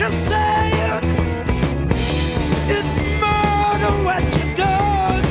[0.00, 1.04] you're saying.
[2.72, 5.22] It's murder what you done.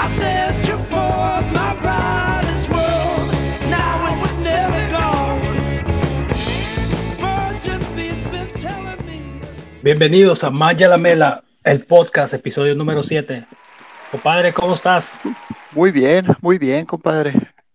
[0.00, 3.28] I set you for my brightest world.
[3.68, 5.42] Now it's never gone.
[7.20, 9.20] Virgin bee's been telling me.
[9.82, 13.46] Bienvenidos a Maya la Mela, el podcast, episodio número 7.
[14.10, 15.20] Compadre, ¿cómo estás?
[15.72, 17.34] Muy bien, muy bien, compadre.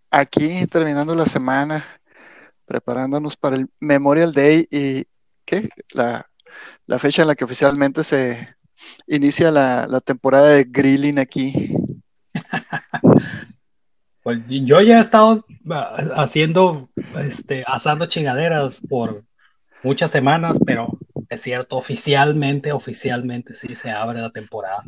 [0.09, 1.85] Aquí terminando la semana,
[2.65, 5.05] preparándonos para el Memorial Day y
[5.45, 5.69] ¿qué?
[5.93, 6.29] La,
[6.85, 8.55] la fecha en la que oficialmente se
[9.07, 11.73] inicia la, la temporada de grilling aquí.
[14.25, 16.89] Pues yo ya he estado ah, haciendo,
[17.19, 19.23] este, asando chingaderas por
[19.83, 20.97] muchas semanas, pero
[21.29, 24.83] es cierto, oficialmente, oficialmente sí se abre la temporada.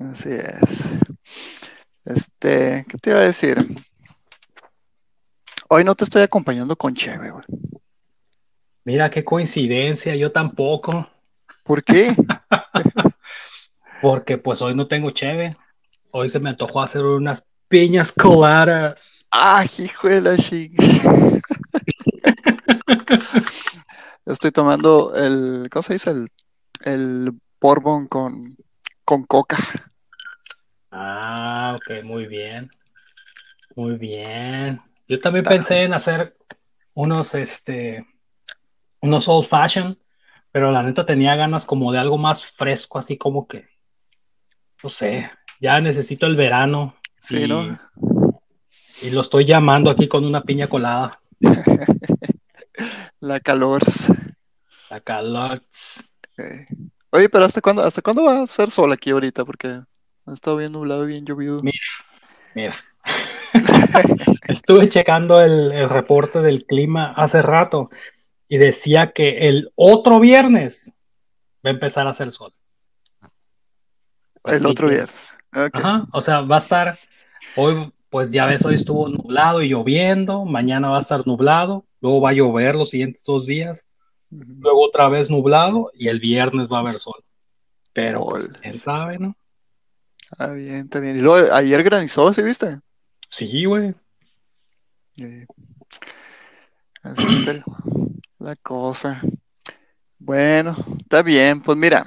[0.00, 0.84] Así es.
[2.04, 3.64] Este, ¿qué te iba a decir?
[5.68, 7.44] Hoy no te estoy acompañando con Cheve, güey.
[8.84, 11.08] Mira qué coincidencia, yo tampoco,
[11.62, 12.14] ¿Por qué?
[14.02, 15.54] porque pues hoy no tengo cheve.
[16.10, 19.28] Hoy se me antojó hacer unas piñas coladas.
[19.30, 20.36] ¡Ah, hijo de la!
[24.24, 26.10] Yo estoy tomando el, ¿cómo se dice?
[26.10, 26.28] El,
[26.84, 28.56] el bourbon con,
[29.04, 29.56] con coca.
[30.90, 32.70] Ah, ok, muy bien.
[33.74, 34.80] Muy bien.
[35.08, 36.36] Yo también pensé en hacer
[36.94, 38.06] unos, este,
[39.02, 39.98] unos old fashion,
[40.50, 43.68] pero la neta tenía ganas como de algo más fresco, así como que,
[44.82, 46.96] no sé, ya necesito el verano.
[47.20, 47.78] Sí, y, ¿no?
[49.02, 51.20] y lo estoy llamando aquí con una piña colada.
[53.20, 53.82] La calor.
[54.90, 55.62] La calor.
[57.10, 59.44] Oye, pero ¿hasta cuándo, hasta cuándo va a ser sol aquí ahorita?
[59.44, 61.62] Porque ha estado bien nublado, bien llovido.
[61.62, 61.76] Mira.
[62.54, 62.76] Mira.
[64.48, 67.90] Estuve checando el, el reporte del clima hace rato
[68.52, 70.92] y decía que el otro viernes
[71.64, 72.52] va a empezar a hacer sol.
[74.44, 75.30] El Así otro que- viernes.
[75.52, 76.98] Ajá, o sea, va a estar
[77.56, 82.20] hoy, pues ya ves, hoy estuvo nublado y lloviendo, mañana va a estar nublado, luego
[82.20, 83.86] va a llover los siguientes dos días,
[84.28, 87.24] luego otra vez nublado y el viernes va a haber sol.
[87.94, 89.34] Pero pues, quién sabe, ¿no?
[90.36, 91.16] Ah, bien, está bien.
[91.16, 92.80] Y luego ayer granizó, ¿sí viste?
[93.30, 93.94] Sí, güey.
[95.16, 95.46] Eh,
[97.02, 97.26] Así
[98.42, 99.20] la cosa.
[100.18, 101.60] Bueno, está bien.
[101.60, 102.06] Pues mira,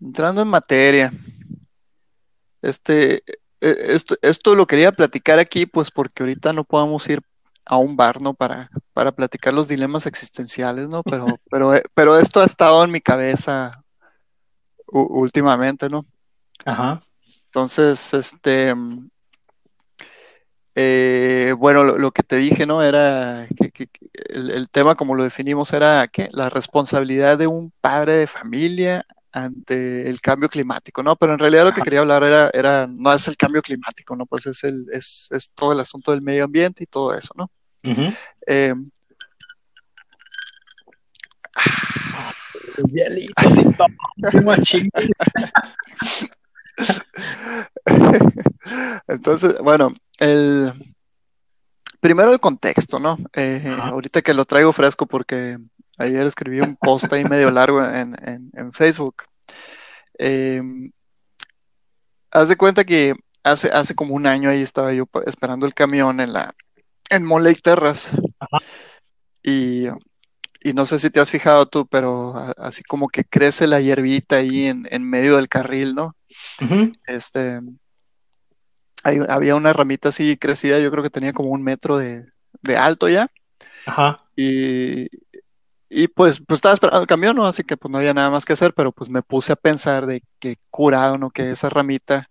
[0.00, 1.12] entrando en materia,
[2.60, 3.22] este,
[3.60, 7.22] eh, esto, esto lo quería platicar aquí, pues porque ahorita no podemos ir
[7.64, 8.34] a un bar, ¿no?
[8.34, 11.02] Para, para platicar los dilemas existenciales, ¿no?
[11.02, 13.84] Pero, pero, pero esto ha estado en mi cabeza
[14.86, 16.04] últimamente, ¿no?
[16.64, 17.02] Ajá.
[17.44, 18.74] Entonces, este,
[20.80, 22.82] eh, bueno, lo, lo que te dije, ¿no?
[22.84, 26.28] Era que, que- que el, el tema, como lo definimos, era ¿qué?
[26.32, 31.16] La responsabilidad de un padre de familia ante el cambio climático, ¿no?
[31.16, 34.24] Pero en realidad lo que quería hablar era, era, no es el cambio climático, ¿no?
[34.24, 37.50] Pues es el, es, es todo el asunto del medio ambiente y todo eso, ¿no?
[37.84, 38.12] Ujú.
[38.46, 38.74] Eh,
[49.08, 50.72] Entonces, bueno, el
[52.00, 53.18] primero el contexto, ¿no?
[53.34, 55.58] Eh, ahorita que lo traigo fresco porque
[55.98, 59.24] ayer escribí un post ahí medio largo en, en- en Facebook.
[60.18, 60.62] Eh,
[62.30, 66.20] haz de cuenta que hace, hace como un año ahí estaba yo esperando el camión
[66.20, 66.54] en la
[67.10, 67.26] en
[67.62, 68.10] Terrace.
[68.38, 68.58] Ajá.
[69.42, 69.86] Y,
[70.60, 74.36] y no sé si te has fijado tú, pero así como que crece la hierbita
[74.36, 76.14] ahí en, en medio del carril, ¿no?
[77.06, 77.60] Este,
[79.04, 82.26] hay- había una ramita así crecida, yo creo que tenía como un metro de,
[82.62, 83.30] de alto ya,
[83.86, 84.24] Ajá.
[84.36, 85.08] y,
[85.88, 87.46] y pues, pues estaba esperando el camión, ¿no?
[87.46, 90.06] Así que pues no había nada más que hacer, pero pues me puse a pensar
[90.06, 91.30] de que curado, ¿no?
[91.30, 92.26] Que esa ramita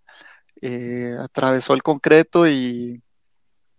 [0.60, 3.02] eh, atravesó el concreto y,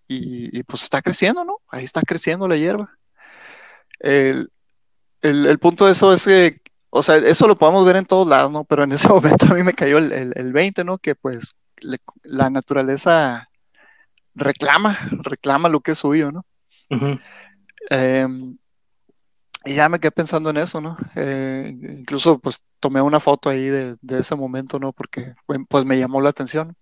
[0.07, 1.57] y, y, pues está creciendo, ¿no?
[1.69, 2.97] Ahí está creciendo la hierba.
[3.99, 4.49] El,
[5.21, 8.27] el- el punto de eso es que, o sea, eso lo podemos ver en todos
[8.27, 8.63] lados, ¿no?
[8.65, 10.97] Pero en ese momento a mí me cayó el, el, el 20, ¿no?
[10.97, 13.49] Que pues le- la naturaleza
[14.35, 16.45] reclama, reclama lo que es suyo, ¿no?
[16.89, 17.19] Ujú.
[17.89, 18.57] Em,
[19.65, 20.97] y ya me quedé pensando en eso, ¿no?
[21.15, 24.93] Eh, incluso pues tomé una foto ahí de, de ese momento, ¿no?
[24.93, 25.33] Porque
[25.67, 26.75] pues me llamó la atención.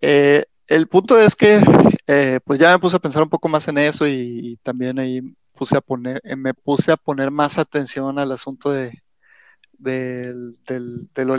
[0.00, 1.60] Eh, el punto es que
[2.06, 4.12] eh, pues ya me puse a pensar un poco más en eso y,
[4.52, 5.20] y también ahí
[5.60, 9.02] puse a poner, eh, me puse a poner más atención al asunto de,
[9.76, 10.56] del,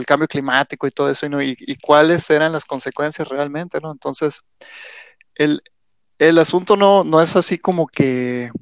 [0.06, 3.90] cambio climático y todo eso, y, cuáles eran las consecuencias realmente, ¿no?
[3.90, 4.42] Entonces,
[5.34, 5.60] el,
[6.38, 8.52] asunto no, es así como que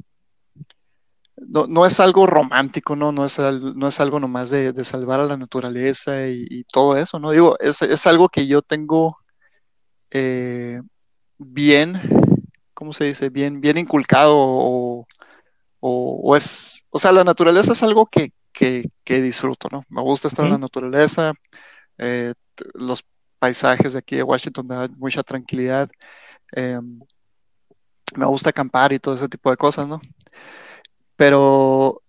[1.36, 3.12] no, es algo romántico, ¿no?
[3.12, 7.32] No es, no es algo nomás de, salvar a la naturaleza y, todo eso, ¿no?
[7.32, 9.18] Digo, es, es algo que yo tengo
[10.10, 10.80] eh,
[11.36, 12.00] bien,
[12.72, 13.28] ¿cómo se dice?
[13.28, 15.06] Bien, bien inculcado o,
[15.80, 19.84] o, o, es, o sea, la naturaleza es algo que, que, que disfruto, ¿no?
[19.88, 21.32] Me gusta estar en la naturaleza,
[21.98, 22.34] eh,
[22.74, 23.04] los
[23.38, 25.90] paisajes de aquí de Washington me dan mucha tranquilidad.
[26.54, 26.80] Eh,
[28.16, 30.00] me gusta acampar y todo ese tipo de cosas, ¿no?
[31.16, 32.02] Pero,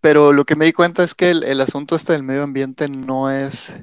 [0.00, 2.88] pero lo que me di cuenta es que el, el, asunto este del medio ambiente
[2.88, 3.74] no es,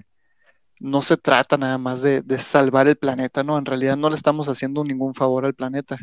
[0.79, 3.57] no se trata nada más de, de, salvar el planeta, ¿no?
[3.57, 5.97] En realidad no le estamos haciendo ningún favor al planeta.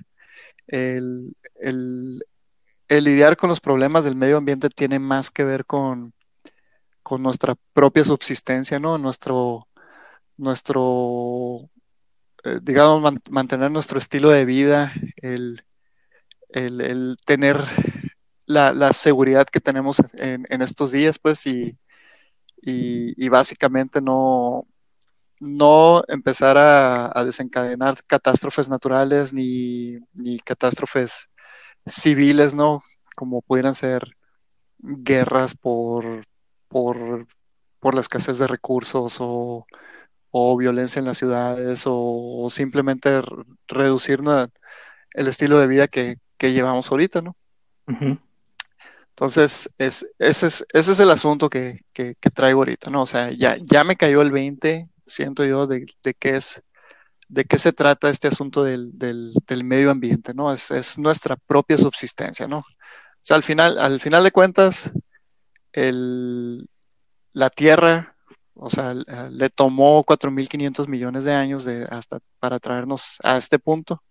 [0.67, 2.23] El, el,
[2.89, 6.15] el lidiar con los problemas del medio ambiente tiene más que ver con,
[7.03, 8.99] con nuestra propia subsistencia, ¿no?
[8.99, 9.69] Nuestro,
[10.37, 11.71] nuestro
[12.47, 15.63] eh, digamos, man, mantener nuestro estilo de vida, el,
[16.49, 17.57] el, tener
[18.47, 21.77] la, seguridad que tenemos en, estos días, pues, y,
[22.63, 24.61] y, y, básicamente no,
[25.41, 31.29] no empezar a, a desencadenar catástrofes naturales ni, ni, catástrofes
[31.87, 32.81] civiles, ¿no?
[33.15, 34.17] Como pudieran ser
[34.79, 36.27] guerras por,
[36.69, 37.27] por,
[37.81, 39.67] por la escasez de recursos o,
[40.31, 41.95] o violencia en las ciudades o,
[42.45, 43.23] o simplemente
[43.69, 44.47] reducir ¿no?
[45.13, 47.37] el estilo de vida que, que llevamos ahorita, ¿no?
[47.89, 48.21] Uh -huh.
[49.11, 53.03] Entonces, es, ese, es, ese es el asunto que, que, que, traigo ahorita, ¿no?
[53.03, 56.63] O sea, ya, ya me cayó el 20, siento yo, de, de qué es,
[57.29, 60.53] de qué se trata este asunto del, del, medio ambiente, ¿no?
[60.53, 62.59] Es, es, nuestra propia subsistencia, ¿no?
[62.59, 62.65] O
[63.23, 64.91] sea, al final, al final de cuentas,
[65.73, 66.69] el,
[67.33, 68.17] la tierra
[68.59, 74.03] o sea, le tomó 4.500 millones de años hasta para traernos a este punto.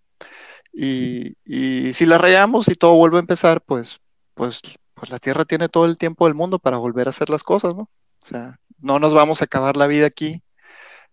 [0.71, 3.99] Y, y, si la rayamos y todo vuelve a empezar, pues,
[4.35, 4.61] pues,
[4.93, 7.75] pues la Tierra tiene todo el tiempo del mundo para volver a hacer las cosas,
[7.75, 7.83] ¿no?
[7.83, 10.43] O sea, no nos vamos a acabar la vida aquí.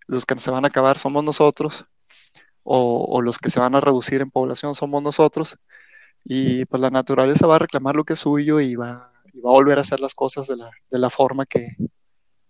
[0.07, 1.87] Los que se van a acabar somos nosotros.
[2.65, 5.57] O, o los que se van a reducir en población somos nosotros.
[6.25, 9.51] Y pues la naturaleza va a reclamar lo que es suyo y va, y va
[9.51, 11.77] a volver a hacer las cosas de la, de la forma que,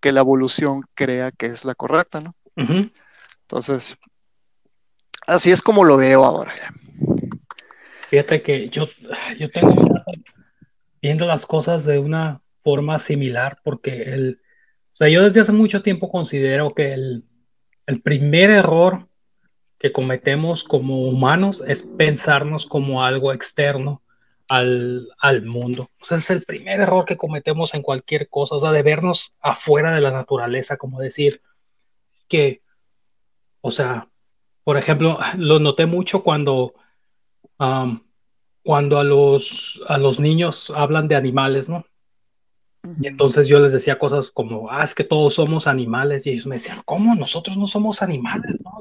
[0.01, 2.35] que la evolución crea que es la correcta, ¿no?
[2.57, 2.93] Uh -huh.
[3.43, 3.97] Entonces,
[5.27, 6.53] así es como lo veo ahora.
[8.11, 8.87] Fíjate que yo,
[9.39, 9.75] yo tengo
[11.01, 14.41] viendo las cosas de una forma similar, porque el,
[14.93, 17.25] o sea, yo desde hace mucho tiempo considero que el,
[17.87, 19.09] el primer error
[19.83, 24.01] que cometemos como humanos es pensarnos como algo externo
[24.47, 25.91] al, al, mundo.
[26.01, 29.35] O sea, es el primer error que cometemos en cualquier cosa, o sea, de vernos
[29.41, 31.43] afuera de la naturaleza, como decir
[32.29, 32.63] que,
[33.61, 34.09] o sea,
[34.63, 36.75] por ejemplo, lo noté mucho cuando,
[37.59, 38.05] um,
[38.63, 41.85] cuando a los, a los niños hablan de animales, ¿no?
[43.01, 46.47] Y entonces yo les decía cosas como, ah, es que todos somos animales, y ellos
[46.47, 47.17] me decían, ¿cómo?
[47.17, 48.81] Nosotros no somos animales, ¿no?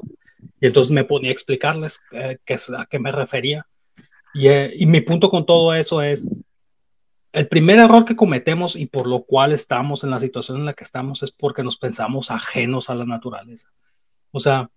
[0.62, 3.66] Y entonces me ponía a explicarles eh, que, a qué me refería.
[4.32, 6.28] Y, eh, y, mi punto con todo eso es,
[7.32, 10.74] el primer error que cometemos y por lo cual estamos en la situación en la
[10.74, 13.72] que estamos es porque nos pensamos ajenos a la naturaleza.
[14.30, 14.70] O sea,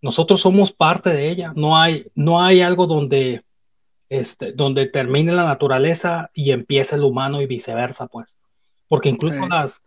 [0.00, 1.52] nosotros somos parte de ella.
[1.54, 3.44] No hay, no hay algo donde,
[4.08, 8.38] este, donde termine la naturaleza y empiece el humano y viceversa, pues.
[8.88, 9.50] Porque incluso sí.
[9.50, 9.82] las,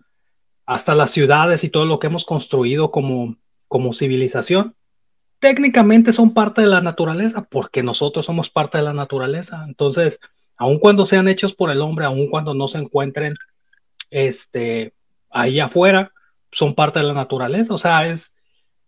[0.67, 3.35] hasta las ciudades y todo lo que hemos construido como,
[3.67, 4.75] como civilización,
[5.39, 9.63] técnicamente son parte de la naturaleza porque nosotros somos parte de la naturaleza.
[9.67, 10.19] Entonces,
[10.57, 13.35] aun cuando sean hechos por el hombre, aun cuando no se encuentren
[14.09, 14.93] este,
[15.29, 16.11] ahí afuera,
[16.51, 17.73] son parte de la naturaleza.
[17.73, 18.35] O sea, es,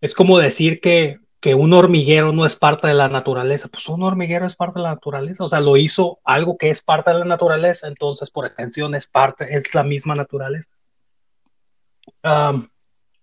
[0.02, 3.70] es como decir que, que un hormiguero no es parte de la naturaleza.
[3.70, 5.46] Pues un hormiguero es parte de la naturaleza.
[5.46, 9.08] O sea, lo hizo algo que es parte de la naturaleza, entonces por extensión es
[9.08, 10.70] parte, es la misma naturaleza.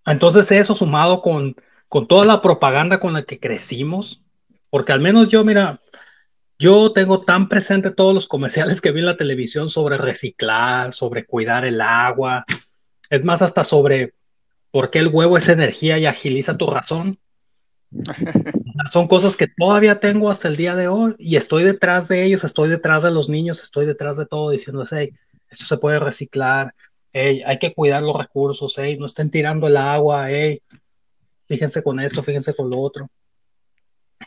[0.05, 1.55] Entonces eso sumado con
[1.89, 4.23] con toda la propaganda con la que crecimos,
[4.69, 5.81] porque al menos yo, mira,
[6.59, 11.25] yo tengo tan presente todos los comerciales que vi en la televisión sobre reciclar, sobre
[11.25, 12.45] cuidar el agua,
[13.09, 14.13] es más, hasta sobre
[14.71, 17.17] por qué el huevo es energía y agiliza tu razón.
[18.91, 22.43] Son cosas que todavía tengo hasta el día de hoy y estoy detrás de ellos,
[22.43, 25.11] estoy detrás de los niños, estoy detrás de todo diciendo, hey,
[25.49, 26.75] esto se puede reciclar,
[27.13, 30.61] hey, hay que cuidar los recursos, hey, no estén tirando el agua, hey,
[31.49, 33.09] fíjense con esto, fíjense con lo otro.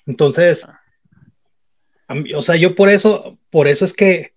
[0.05, 0.67] Entonces,
[2.35, 4.35] o sea, yo por eso, por eso es que,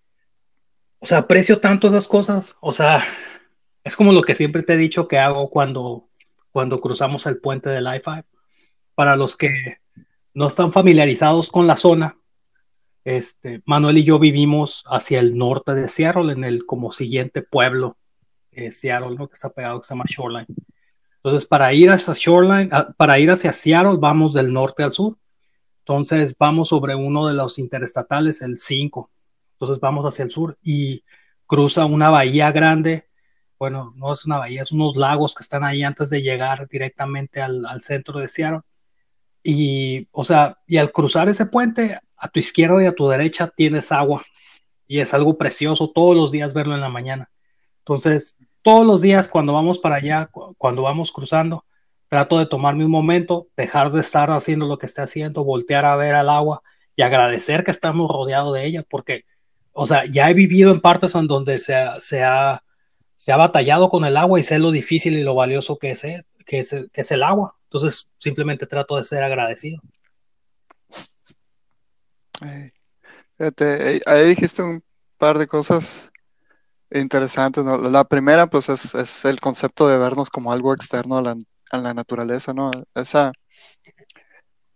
[1.00, 3.04] o sea, aprecio tanto esas cosas, o sea,
[3.84, 6.08] es como lo que siempre te he dicho que hago cuando,
[6.52, 8.24] cuando cruzamos el puente del I-5.
[8.94, 9.80] Para los que
[10.34, 12.18] no están familiarizados con la zona,
[13.04, 17.98] este, Manuel y yo vivimos hacia el norte de Seattle, en el como siguiente pueblo,
[18.52, 19.28] eh, Seattle, ¿no?
[19.28, 20.48] que está pegado, que se llama Shoreline.
[21.26, 25.18] Entonces, para ir hacia Shoreline, ah, para ir hacia Seattle, vamos del norte al sur.
[25.80, 29.10] Entonces, vamos sobre uno de los interestatales, el 5.
[29.54, 31.04] Entonces, vamos hacia el sur y
[31.48, 33.08] cruza una bahía grande.
[33.58, 37.42] Bueno, no es una bahía, es unos lagos que están ahí antes de llegar directamente
[37.42, 38.62] al, al centro de Seattle.
[39.42, 43.48] Y, o sea, y al cruzar ese puente, a tu izquierda y a tu derecha
[43.48, 44.22] tienes agua.
[44.88, 47.32] Y es algo precioso todos los días verlo en la mañana.
[47.80, 51.66] Entonces, todos los días cuando vamos para allá, cuando vamos cruzando,
[52.10, 55.96] trato de tomarme un momento, dejar de estar haciendo lo que esté haciendo, voltear a
[55.96, 56.64] ver al agua
[56.96, 59.24] y agradecer que estamos rodeados de ella, porque,
[59.72, 62.64] o sea, ya he vivido en partes en donde se ha, se ha,
[63.16, 66.02] se ha batallado con el agua y sé lo difícil y lo valioso que es,
[66.44, 67.56] que es, el agua.
[67.66, 69.80] Entonces, simplemente trato de ser agradecido.
[74.08, 74.84] Ahí dijiste un
[75.20, 76.12] par de cosas
[77.00, 77.64] interesantes.
[77.64, 77.78] ¿no?
[77.78, 81.36] La primera, pues, es, es, el concepto de vernos como algo externo a la,
[81.72, 82.72] a la, naturaleza, ¿no?
[82.94, 83.32] Esa,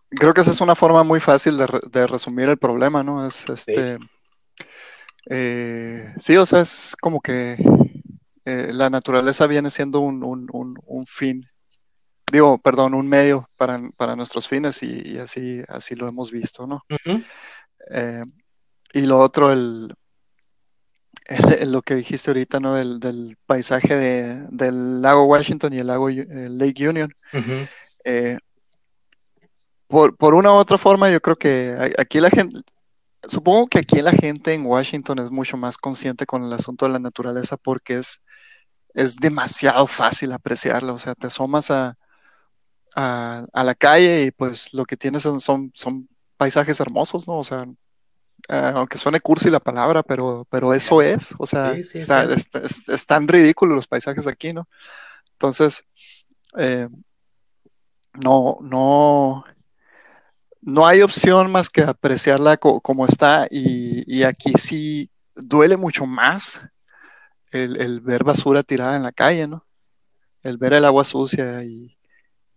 [0.09, 3.25] creo que esa es una forma muy fácil de, de resumir el problema, ¿no?
[3.25, 3.97] Es este.
[3.97, 4.03] Sí.
[5.29, 7.55] Eh, sí, o sea, es como que
[8.45, 11.45] eh, la naturaleza viene siendo un, un, un, un, fin,
[12.31, 16.65] digo, perdón, un medio para, para nuestros fines y, y, así, así lo hemos visto,
[16.65, 16.81] ¿no?
[16.89, 17.25] Uh -huh.
[17.91, 18.23] eh,
[18.93, 19.93] y lo otro, el,
[21.67, 22.73] lo que dijiste ahorita, ¿no?
[22.75, 27.11] Del, del paisaje de, del lago Washington y el lago el Lake Union.
[27.33, 27.69] Uh -huh.
[28.03, 28.37] eh,
[29.87, 32.59] por, por, una u otra forma, yo creo que aquí la gente,
[33.27, 36.93] supongo que aquí la gente en Washington es mucho más consciente con el asunto de
[36.93, 38.21] la naturaleza porque es,
[38.93, 40.93] es demasiado fácil apreciarla.
[40.93, 41.97] O sea, te asomas a,
[42.95, 46.07] a, a la calle y pues lo que tienes son, son, son
[46.37, 47.39] paisajes hermosos, ¿no?
[47.39, 47.65] O sea,
[48.47, 52.25] Uh, aunque suene cursi la palabra, pero, pero eso es, o sea, sí, sí, está,
[52.25, 52.33] sí.
[52.33, 54.67] Es, es, es, tan ridículo los paisajes aquí, ¿no?
[55.33, 55.83] Entonces,
[56.57, 56.87] eh,
[58.13, 59.43] no, no,
[60.61, 66.05] no hay opción más que apreciarla co como está y, y, aquí sí duele mucho
[66.05, 66.61] más
[67.51, 69.65] el, el, ver basura tirada en la calle, ¿no?
[70.43, 71.97] El ver el agua sucia y,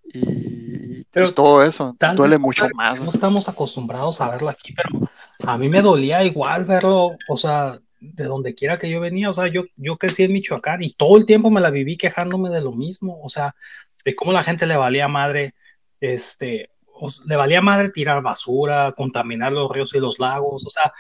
[0.05, 3.01] y, pero y todo eso duele mucho más.
[3.01, 5.11] No estamos acostumbrados a verlo aquí, pero
[5.47, 9.33] a mí me dolía igual verlo, o sea, de donde quiera que yo venía, o
[9.33, 12.63] sea, yo, yo crecí en Michoacán y todo el tiempo me la viví quejándome de
[12.63, 13.55] lo mismo, o sea,
[14.05, 15.55] de cómo la gente le valía madre,
[16.01, 16.71] este,
[17.27, 20.93] le valía madre tirar basura, contaminar los ríos y los lagos, o sea,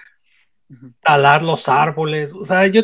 [1.00, 2.83] talar los árboles, o sea, yo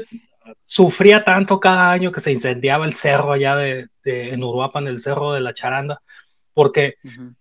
[0.65, 4.99] sufría tanto cada año que se incendiaba el cerro allá de, de en Uruapan, el
[4.99, 6.03] cerro de la Charanda,
[6.59, 7.37] porque uh -huh.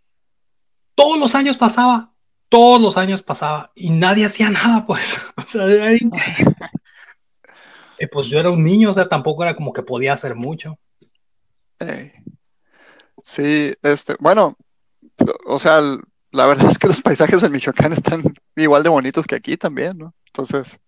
[0.94, 2.14] todos los años pasaba,
[2.50, 6.56] todos los años pasaba y nadie hacía nada, pues, o sea, era increíble.
[7.98, 10.78] eh, pues yo era un niño, o sea, tampoco era como que podía hacer mucho.
[11.80, 12.12] Hey.
[13.24, 14.56] Sí, este, bueno,
[15.48, 15.82] o sea,
[16.32, 18.22] la verdad es que los paisajes en Michoacán están
[18.56, 20.14] igual de bonitos que aquí también, ¿no?
[20.28, 20.80] Entonces,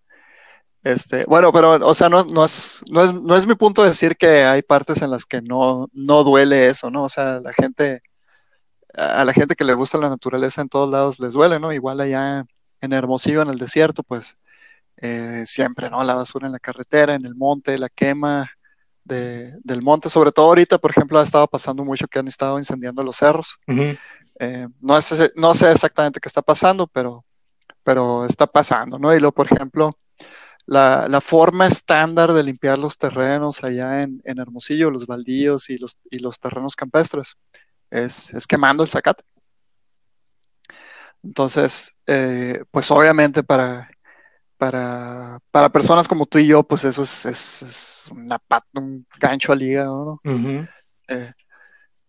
[0.84, 4.16] este, bueno, pero, o sea, no, no, es, no, es, no es mi punto decir
[4.16, 7.02] que hay partes en las que no, no duele eso, ¿no?
[7.02, 8.02] O sea, la gente,
[8.94, 11.72] a la gente que le gusta la naturaleza en todos lados les duele, ¿no?
[11.72, 12.44] Igual allá
[12.80, 14.36] en Hermosillo, en el desierto, pues
[14.96, 16.02] eh, siempre, ¿no?
[16.02, 18.50] La basura en la carretera, en el monte, la quema
[19.04, 22.58] de, del monte, sobre todo ahorita, por ejemplo, ha estado pasando mucho que han estado
[22.58, 23.58] incendiando los cerros.
[23.66, 23.98] Uh -huh.
[24.40, 27.24] eh, no, es, no sé exactamente qué está pasando, pero,
[27.82, 29.14] pero está pasando, ¿no?
[29.14, 29.96] Y luego, por ejemplo,
[30.66, 35.78] la, la, forma estándar de limpiar los terrenos allá en, en Hermosillo, los baldíos y
[35.78, 37.36] los, y los terrenos campestres,
[37.90, 39.24] es, es, quemando el zacate.
[41.22, 43.90] Entonces, eh, pues obviamente para,
[44.56, 49.06] para, para, personas como tú y yo, pues eso es, es, es una pata, un
[49.18, 50.32] gancho al hígado, ¿no?
[50.32, 50.68] Uh -huh.
[51.08, 51.32] eh,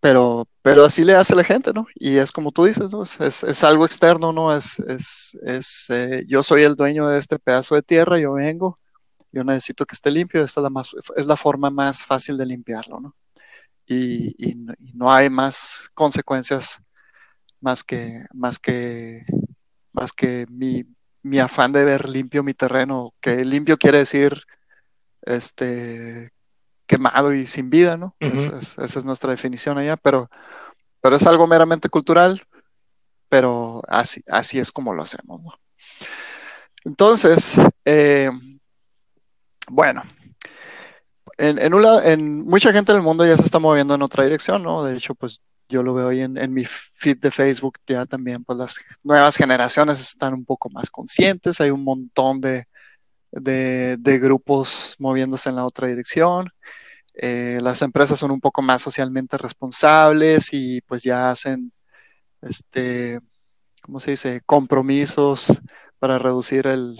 [0.01, 1.85] pero, pero así le hace la gente, ¿no?
[1.95, 3.03] Y es como tú dices, ¿no?
[3.03, 4.55] Es, es algo externo, ¿no?
[4.55, 8.79] Es, es, es eh, yo soy el dueño de este pedazo de tierra, yo vengo,
[9.31, 12.47] yo necesito que esté limpio, esta es la, más, es la forma más fácil de
[12.47, 13.15] limpiarlo, ¿no?
[13.91, 16.81] Y, y, y, no hay más consecuencias
[17.59, 19.25] más que, más que,
[19.91, 20.85] más que mi,
[21.21, 24.43] mi afán de ver limpio mi terreno, que limpio quiere decir
[25.23, 26.31] este
[26.87, 28.15] quemado y sin vida, ¿no?
[28.21, 28.33] Uh -huh.
[28.33, 30.29] es, es, esa es nuestra definición allá, pero,
[31.01, 32.41] pero es algo meramente cultural,
[33.27, 35.51] pero así, así es como lo hacemos, ¿no?
[36.85, 38.31] Entonces, eh,
[39.67, 40.01] bueno,
[41.41, 44.63] en, en, una, en, mucha gente del mundo ya se está moviendo en otra dirección,
[44.63, 44.83] ¿no?
[44.83, 48.57] De hecho, pues yo lo veo ahí en, mi feed de Facebook, ya también pues
[48.59, 52.65] las nuevas generaciones están un poco más conscientes, hay un montón de
[54.19, 56.49] grupos moviéndose en la otra dirección.
[57.13, 61.71] Eh, las empresas son un poco más socialmente responsables y pues ya hacen,
[62.41, 63.19] este,
[63.81, 65.47] ¿cómo se dice?, compromisos
[65.99, 66.99] para reducir el,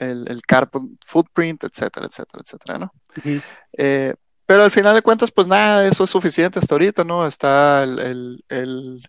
[0.00, 2.92] el, el carbon footprint, etcétera, etcétera, etcétera, ¿no?
[3.16, 3.42] Uh -huh.
[3.78, 4.14] eh,
[4.46, 7.24] pero al final de cuentas, pues nada, eso es suficiente hasta ahorita, ¿no?
[7.24, 9.00] Está el, el,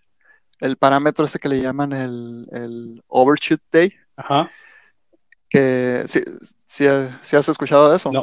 [0.60, 3.92] el, parámetro este que le llaman el, el overshoot day.
[4.16, 4.48] Ajá.
[5.50, 6.20] Que si,
[6.64, 6.86] si,
[7.22, 8.12] si, has escuchado de eso.
[8.12, 8.22] No.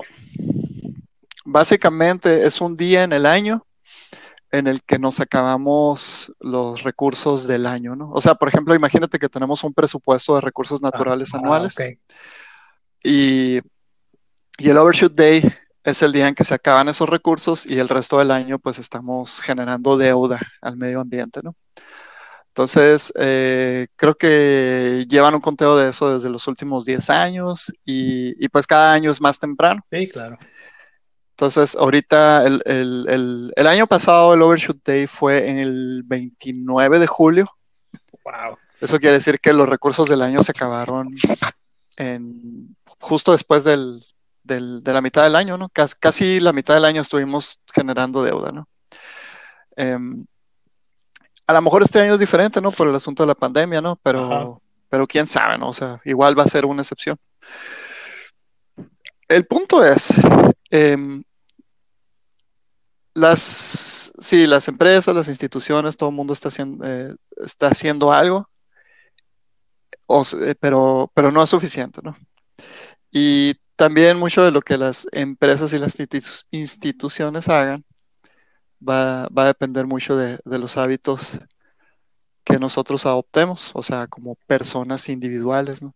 [1.43, 3.65] Básicamente es un día en el año
[4.51, 8.11] en el que nos acabamos los recursos del año, ¿no?
[8.11, 11.77] O sea, por ejemplo, imagínate que tenemos un presupuesto de recursos naturales ah, anuales.
[11.77, 11.99] Ah, okay.
[13.03, 13.59] Y,
[14.57, 15.43] y el overshoot day
[15.83, 18.79] es el día en que se acaban esos recursos y el resto del año pues
[18.79, 21.55] estamos generando deuda al medio ambiente, ¿no?
[22.49, 28.43] Entonces, eh, creo que llevan un conteo de eso desde los últimos 10 años y,
[28.43, 29.81] y, pues cada año es más temprano.
[29.89, 30.37] Sí, claro.
[31.31, 36.99] Entonces, ahorita, el, el, el, el año pasado el Overshoot Day fue en el 29
[36.99, 37.49] de julio.
[38.25, 38.57] Wow.
[38.81, 41.15] Eso quiere decir que los recursos del año se acabaron
[41.95, 44.01] en, justo después del,
[44.43, 45.69] del, de la mitad del año, ¿no?
[45.69, 48.67] Casi, casi, la mitad del año estuvimos generando deuda, ¿no?
[49.75, 49.97] Eh,
[51.47, 52.71] a lo mejor este año es diferente, ¿no?
[52.71, 53.95] Por el asunto de la pandemia, ¿no?
[54.03, 55.69] Pero, pero quién sabe, ¿no?
[55.69, 57.17] O sea, igual va a ser una excepción.
[59.27, 60.13] El punto es,
[60.71, 60.97] eh,
[63.13, 68.49] las, sí, las empresas, las instituciones, todo el mundo está haciendo, eh, está haciendo algo,
[70.07, 70.23] o,
[70.59, 72.17] pero, pero no es suficiente, ¿no?
[73.11, 75.95] Y también mucho de lo que las empresas y las
[76.51, 77.85] instituciones hagan
[78.87, 81.39] va, va a depender mucho de, de, los hábitos
[82.43, 85.95] que nosotros adoptemos, o sea, como personas individuales, ¿no?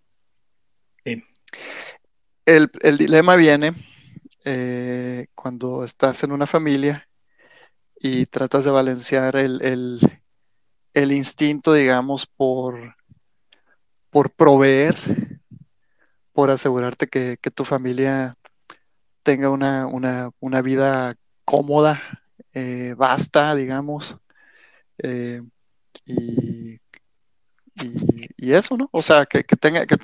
[1.03, 1.23] Sí.
[2.45, 3.73] El, el dilema viene
[4.45, 7.07] eh, cuando estás en una familia
[7.95, 9.99] y tratas de balancear el, el,
[10.93, 12.95] el instinto, digamos, por,
[14.09, 15.32] por proveer
[16.33, 18.35] por asegurarte que, que tu familia
[19.23, 21.15] tenga una, una, una vida
[21.45, 22.01] cómoda,
[22.53, 24.17] eh, basta, digamos,
[24.97, 25.41] eh,
[26.05, 26.79] y, y,
[28.37, 28.89] y, eso, ¿no?
[28.91, 29.97] O sea, que, que tenga, que,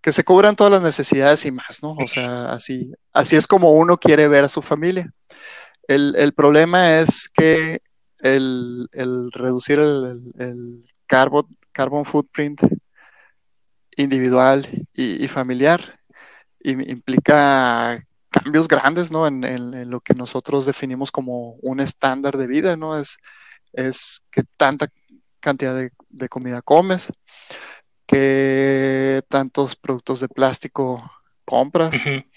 [0.00, 1.92] que, se cubran todas las necesidades y más, ¿no?
[1.92, 5.12] O sea, así, así es como uno quiere ver a su familia.
[5.88, 7.80] El, el problema es que
[8.18, 12.60] el, el reducir el, el, carbon, carbon footprint
[13.96, 16.00] individual y, y familiar
[16.60, 19.26] y, implica cambios grandes, ¿no?
[19.26, 22.98] En, en, en, lo que nosotros definimos como un estándar de vida, ¿no?
[22.98, 23.18] Es,
[23.72, 24.88] es que tanta
[25.40, 27.12] cantidad de, de comida comes,
[28.06, 31.10] que tantos productos de plástico
[31.44, 32.30] compras, uh -huh.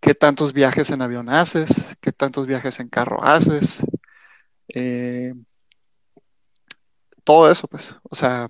[0.00, 3.82] qué tantos viajes en avión haces, qué tantos viajes en carro haces,
[4.68, 5.34] eh,
[7.24, 8.48] todo eso, pues, o sea,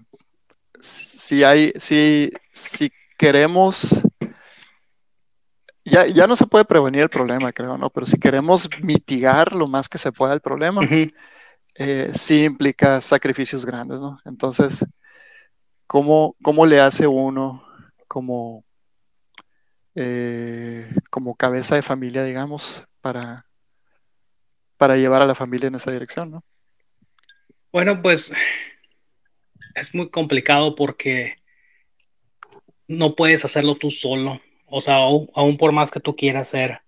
[0.83, 4.03] si hay, si, si queremos,
[5.85, 7.88] ya, ya no se puede prevenir el problema, creo, ¿no?
[7.90, 11.14] Pero si queremos mitigar lo más que se pueda el problema, uh -huh.
[11.77, 14.18] eh, sí implica sacrificios grandes, ¿no?
[14.25, 14.85] Entonces,
[15.87, 17.64] ¿cómo, cómo le hace uno
[18.09, 18.64] como,
[19.95, 23.47] eh, como cabeza de familia, digamos, para,
[24.77, 26.45] para llevar a la familia en esa dirección, ¿no?
[27.71, 28.33] Bueno, pues
[29.74, 31.37] es muy complicado porque
[32.88, 34.40] no puedes hacerlo tú solo.
[34.66, 36.80] O sea, aún por más que tú quieras ser,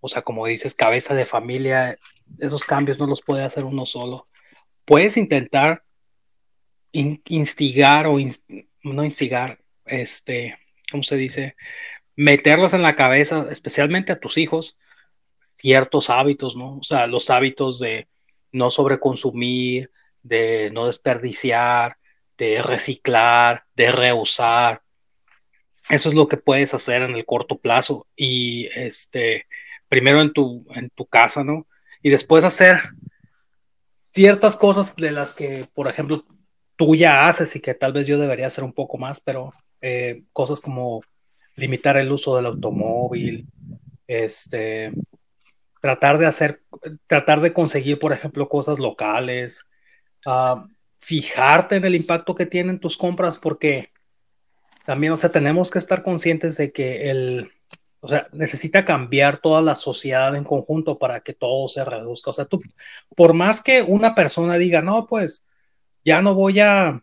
[0.00, 1.98] o sea, como dices, cabeza de familia,
[2.38, 4.24] esos cambios no los puede hacer uno solo.
[4.84, 5.82] Puedes intentar
[6.92, 8.18] in instigar o
[8.82, 10.58] no instigar, este,
[10.90, 11.56] ¿cómo se dice?
[12.14, 14.78] Meterlos en la cabeza, especialmente a tus hijos,
[15.58, 16.78] ciertos hábitos, ¿no?
[16.78, 18.08] O sea, los hábitos de
[18.52, 19.90] no sobreconsumir,
[20.22, 21.98] de no desperdiciar,
[22.38, 24.82] de reciclar, de reusar.
[25.88, 29.46] Eso es lo que puedes hacer en el corto plazo y este
[29.88, 31.66] primero en tu en tu casa, ¿no?
[32.02, 32.80] Y después hacer
[34.14, 36.24] ciertas cosas de las que, por ejemplo,
[36.76, 40.24] tú ya haces y que tal vez yo debería hacer un poco más, pero eh,
[40.32, 41.02] cosas como
[41.54, 43.46] limitar el uso del automóvil,
[44.06, 44.92] este,
[45.80, 46.62] tratar de hacer,
[47.06, 49.66] tratar de conseguir, por ejemplo, cosas locales,
[50.26, 50.66] uh,
[51.06, 53.90] fijarte en el impacto que tienen tus compras, porque
[54.84, 57.52] también, o sea, tenemos que estar conscientes de que el,
[58.00, 62.30] o sea, necesita cambiar toda la sociedad en conjunto para que todo se reduzca.
[62.30, 62.60] O sea, tú,
[63.14, 65.44] por más que una persona diga, no, pues
[66.04, 67.00] ya no voy a,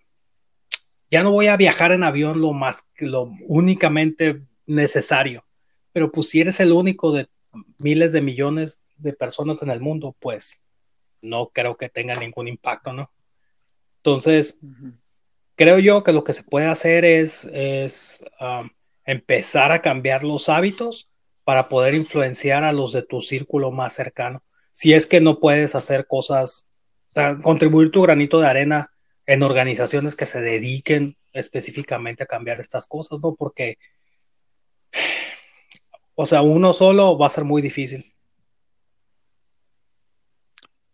[1.09, 5.45] ya no voy a viajar en avión lo más, lo únicamente necesario,
[5.93, 7.29] pero pues si eres el único de
[7.77, 10.61] miles de millones de personas en el mundo, pues
[11.21, 13.09] no creo que tenga ningún impacto, ¿no?
[14.05, 14.59] Entonces,
[15.55, 18.69] creo yo que lo que se puede hacer es, es um,
[19.05, 21.09] empezar a cambiar los hábitos
[21.45, 24.43] para poder influenciar a los de tu círculo más cercano.
[24.73, 26.67] Si es que no puedes hacer cosas,
[27.11, 28.91] o sea, contribuir tu granito de arena
[29.25, 33.35] en organizaciones que se dediquen específicamente a cambiar estas cosas, ¿no?
[33.35, 33.77] Porque,
[36.13, 38.12] o sea, uno solo va a ser muy difícil.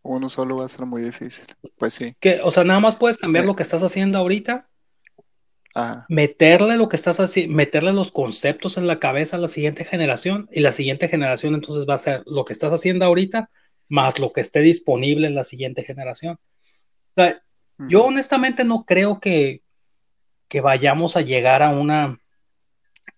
[0.10, 1.45] Uno solo va a ser muy difícil.
[1.78, 2.12] Pues sí.
[2.19, 4.67] Que, o sea, nada más puedes cambiar lo que estás haciendo ahorita
[6.08, 10.50] meterle lo que estás haciendo, meterle los conceptos en la cabeza a la siguiente generación
[10.52, 13.50] y la siguiente generación entonces va a ser lo que estás haciendo ahorita
[13.88, 16.38] más lo que esté disponible en la siguiente generación.
[17.78, 19.62] Yo honestamente no creo que,
[20.48, 22.19] que vayamos a llegar a una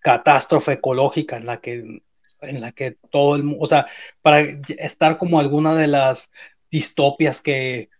[0.00, 2.02] catástrofe ecológica en la que
[2.42, 3.86] en la que todo el mundo, o sea,
[4.20, 6.30] para estar como alguna de las
[6.72, 7.90] distopias que,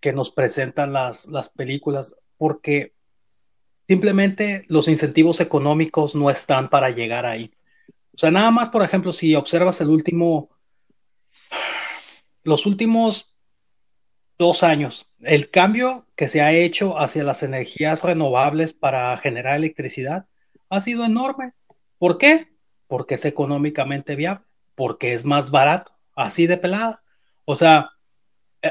[0.00, 2.96] que nos presentan las, las películas, porque
[3.86, 7.52] Simplemente los incentivos económicos no están para llegar ahí.
[8.14, 10.50] O sea, nada más, por ejemplo, si observas el último,
[12.42, 13.36] los últimos
[14.38, 20.26] dos años, el cambio que se ha hecho hacia las energías renovables para generar electricidad
[20.68, 21.52] ha sido enorme.
[21.98, 22.48] ¿Por qué?
[22.88, 27.02] Porque es económicamente viable, porque es más barato, así de pelada.
[27.44, 27.90] O sea,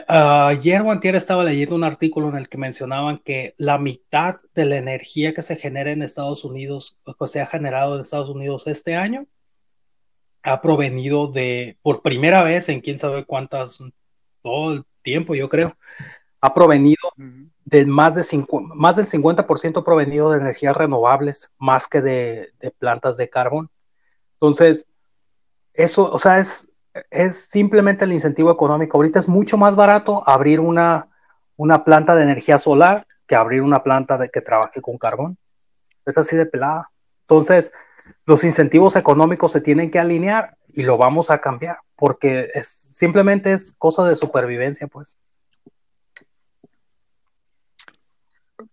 [0.08, 4.65] ayer o antier estaba leyendo un artículo en el que mencionaban que la mitad de
[4.65, 8.67] la energía que se genera en Estados Unidos, que se ha generado en Estados Unidos
[8.67, 9.28] este año,
[10.43, 13.80] ha provenido de, por primera vez en quién sabe cuántas,
[14.41, 15.71] todo el tiempo, yo creo,
[16.39, 16.98] ha provenido
[17.65, 22.71] de más, de cinco, más del 50% provenido de energías renovables, más que de, de
[22.71, 23.69] plantas de carbón.
[24.34, 24.86] Entonces,
[25.74, 26.69] eso, o sea, es,
[27.10, 28.98] es simplemente el incentivo económico.
[28.98, 31.10] Ahorita es mucho más barato abrir una,
[31.58, 35.38] una planta de energía solar que abrir una planta de, que trabaje con carbón.
[36.06, 36.90] Es así de pelada.
[37.22, 37.72] Entonces,
[38.26, 43.54] los incentivos económicos se tienen que alinear y lo vamos a cambiar porque es, simplemente
[43.54, 45.18] es cosa de supervivencia, pues.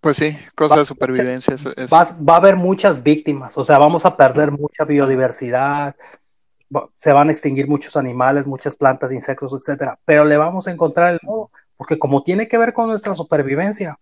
[0.01, 1.55] Pues sí, cosa de supervivencia.
[1.93, 5.95] Va, va, a haber muchas víctimas, o sea, vamos a perder mucha biodiversidad,
[6.95, 11.15] se van a extinguir muchos animales, muchas plantas, insectos, etcétera, pero le vamos a encontrar
[11.15, 13.99] el modo, porque como tiene que ver con nuestra supervivencia,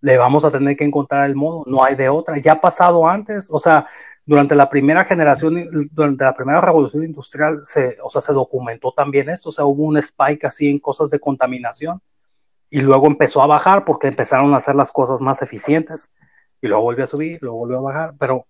[0.00, 3.08] le vamos a tener que encontrar el modo, no hay de otra, ya ha pasado
[3.08, 3.86] antes, o sea,
[4.26, 9.28] durante la primera generación, durante la primera revolución industrial, se, o sea, se documentó también
[9.28, 12.00] esto, o sea, hubo un spike así en cosas de contaminación
[12.70, 16.10] y luego empezó a bajar porque empezaron a hacer las cosas más eficientes
[16.60, 18.46] y luego volvió a subir, luego volvió a bajar, pero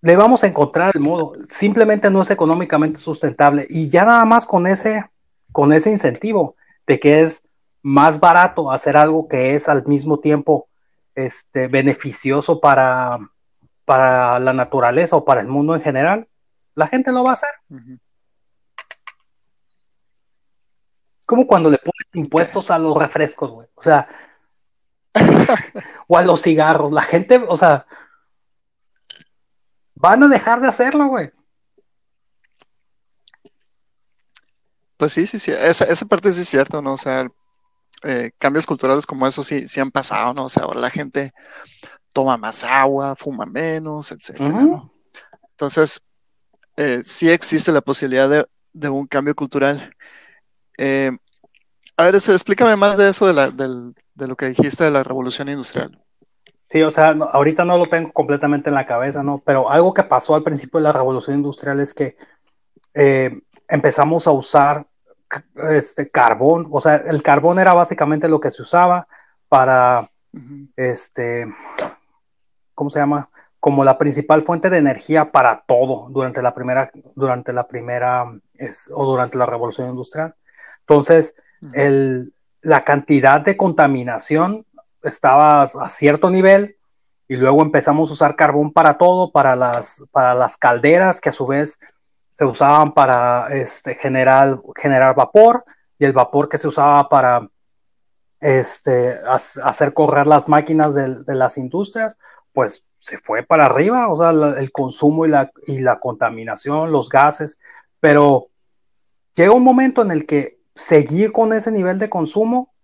[0.00, 1.34] le vamos a encontrar el modo.
[1.48, 3.66] Simplemente no es económicamente sustentable.
[3.68, 5.04] Y ya nada más con ese,
[5.52, 6.56] con ese incentivo
[6.86, 7.42] de que es
[7.82, 10.68] más barato hacer algo que es al mismo tiempo
[11.14, 13.18] este, beneficioso para,
[13.84, 16.28] para la naturaleza o para el mundo en general,
[16.74, 17.50] la gente lo va a hacer.
[21.18, 23.68] Es como cuando le ponen impuestos a los refrescos, güey.
[23.74, 24.08] O sea,
[26.06, 26.92] o a los cigarros.
[26.92, 27.86] La gente, o sea,
[29.96, 31.30] van a dejar de hacerlo, güey.
[34.96, 36.94] Pues sí, sí, sí, esa, parte sí es cierto, ¿no?
[36.94, 37.26] O sea,
[38.02, 40.44] eh, cambios culturales como eso sí, sí han pasado, ¿no?
[40.44, 41.34] O sea, ahora la gente
[42.14, 44.92] toma más agua, fuma menos, etcétera, ¿no?
[45.50, 46.00] Entonces,
[46.76, 49.94] eh, sí existe la posibilidad de, un cambio cultural.
[50.78, 51.10] Eh,
[51.96, 56.05] a ver, explícame más de eso de, de lo que dijiste de la revolución industrial.
[56.76, 59.38] Sí, o sea, ahorita no lo tengo completamente en la cabeza, ¿no?
[59.38, 62.18] Pero algo que pasó al principio de la revolución industrial es que
[62.92, 64.86] eh, empezamos a usar
[65.70, 69.08] este carbón, o sea, el carbón era básicamente lo que se usaba
[69.48, 70.10] para,
[70.76, 71.46] este,
[72.74, 73.30] ¿cómo se llama?
[73.58, 78.26] Como la principal fuente de energía para todo durante la primera, durante la primera,
[78.92, 80.34] o durante la revolución industrial.
[80.80, 81.36] Entonces,
[81.72, 84.65] el, la cantidad de contaminación
[85.08, 86.76] estaba a cierto nivel
[87.28, 91.32] y luego empezamos a usar carbón para todo, para las, para las calderas que a
[91.32, 91.78] su vez
[92.30, 95.64] se usaban para este, generar, generar vapor
[95.98, 97.48] y el vapor que se usaba para
[98.40, 102.18] este, hacer correr las máquinas de, las industrias,
[102.52, 107.08] pues se fue para arriba, o sea, el consumo y la, y la contaminación, los
[107.08, 107.58] gases,
[108.00, 108.48] pero
[109.34, 112.74] llega un momento en el que seguir con ese nivel de consumo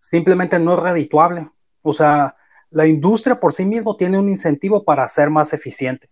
[0.00, 1.50] simplemente no es redituable.
[1.88, 2.36] O sea,
[2.70, 6.10] la industria por sí mismo tiene un incentivo para ser más eficiente.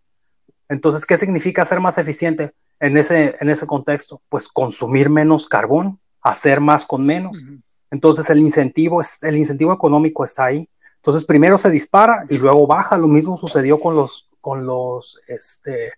[0.69, 4.23] Entonces, ¿qué significa ser más eficiente en ese, en ese contexto?
[4.29, 7.45] Pues consumir menos carbón, hacer más con menos.
[7.91, 10.69] Entonces el incentivo, es, el incentivo económico está ahí.
[10.97, 12.97] Entonces primero se dispara y luego baja.
[12.97, 15.93] Lo mismo sucedió con los, con los, este,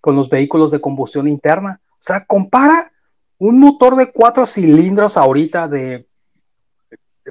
[0.00, 1.80] con los vehículos de combustión interna.
[1.92, 2.92] O sea, compara
[3.38, 6.06] un motor de cuatro cilindros ahorita de,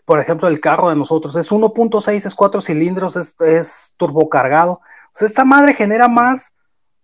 [0.06, 4.82] por ejemplo, el carro de nosotros es 1.6, es cuatro cilindros, es, turbocargado.
[5.20, 6.54] Esta madre genera más,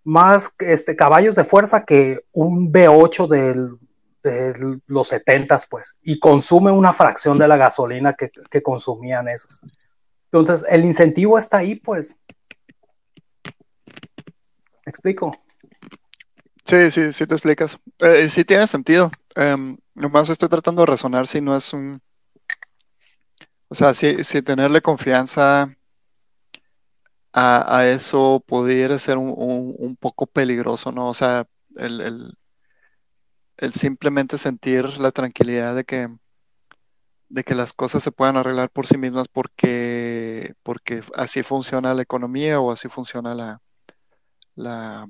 [0.03, 3.77] más este, caballos de fuerza que un V8 del,
[4.23, 9.61] de los 70 pues, y consume una fracción de la gasolina que, que consumían esos.
[10.25, 12.17] Entonces, el incentivo está ahí, pues.
[14.85, 15.35] ¿Me explico?
[16.65, 17.79] Sí, sí, sí te explicas.
[17.99, 19.11] Eh, sí tiene sentido.
[19.35, 22.01] Em, nomás estoy tratando de razonar si no es un...
[23.75, 25.69] O sea, si, si tenerle confianza
[27.33, 31.09] a, eso pudiera ser un, un- poco peligroso, ¿no?
[31.09, 31.45] O sea,
[31.77, 32.37] el, el-
[33.73, 36.07] simplemente sentir la tranquilidad de que,
[37.29, 42.01] de que las cosas se puedan arreglar por sí mismas porque, porque así funciona la
[42.03, 43.61] economía o así funciona la,
[44.55, 45.07] la,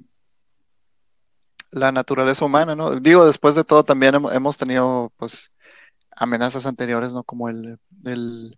[1.72, 2.92] la naturaleza humana, ¿no?
[3.00, 5.52] Digo, después de todo también hem- hemos tenido, pues,
[6.16, 7.24] amenazas anteriores, ¿no?
[7.24, 8.58] Como el, el,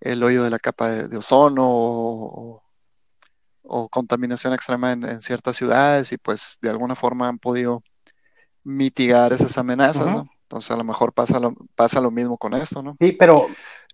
[0.00, 2.62] el hoyo de la capa de, de ozono o,
[3.62, 7.82] o contaminación extrema en, en ciertas ciudades y pues de alguna forma han podido
[8.62, 10.06] mitigar esas amenazas.
[10.06, 10.28] ¿no?
[10.42, 12.90] Entonces a lo mejor pasa lo, pasa lo mismo con esto, ¿no?
[12.92, 13.46] Sí, pero,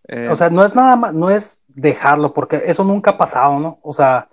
[0.09, 3.59] Eh, o sea, no es nada más, no es dejarlo, porque eso nunca ha pasado,
[3.61, 3.79] ¿no?
[3.83, 4.29] O sea,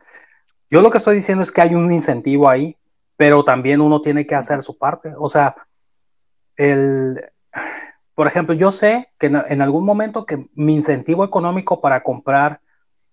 [0.70, 2.78] yo lo que estoy diciendo es que hay un incentivo ahí,
[3.18, 5.14] pero también uno tiene que hacer su parte.
[5.18, 5.56] O sea,
[6.56, 7.22] el,
[8.18, 12.62] por ejemplo, yo sé que en, en algún momento que mi incentivo económico para comprar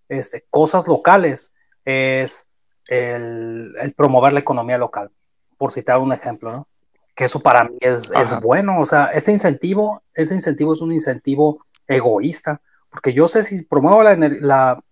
[0.08, 1.52] este, cosas locales
[1.84, 2.46] es
[2.88, 5.10] el, el promover la economía local,
[5.58, 6.68] por citar un ejemplo, ¿no?
[7.14, 11.62] Que eso para mí es, bueno, o sea, ese incentivo, ese incentivo es un incentivo
[11.86, 14.82] egoísta, porque yo sé si promuevo la,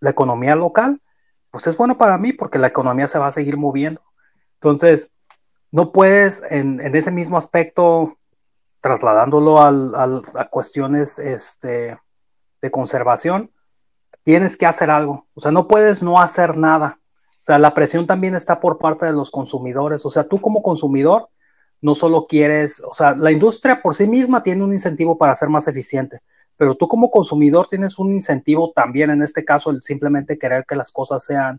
[0.00, 1.00] la economía local,
[1.50, 4.02] pues es bueno para mí porque la economía se va a seguir moviendo.
[4.56, 5.14] Entonces,
[5.70, 8.18] no puedes en, en ese mismo aspecto,
[8.80, 9.94] trasladándolo al,
[10.34, 11.98] a cuestiones este,
[12.62, 13.50] de conservación,
[14.22, 15.26] tienes que hacer algo.
[15.34, 16.98] O sea, no puedes no hacer nada.
[17.32, 20.04] O sea, la presión también está por parte de los consumidores.
[20.04, 21.28] O sea, tú como consumidor
[21.80, 25.48] no solo quieres, o sea, la industria por sí misma tiene un incentivo para ser
[25.48, 26.18] más eficiente,
[26.56, 30.76] pero tú como consumidor tienes un incentivo también, en este caso, el simplemente querer que
[30.76, 31.58] las cosas sean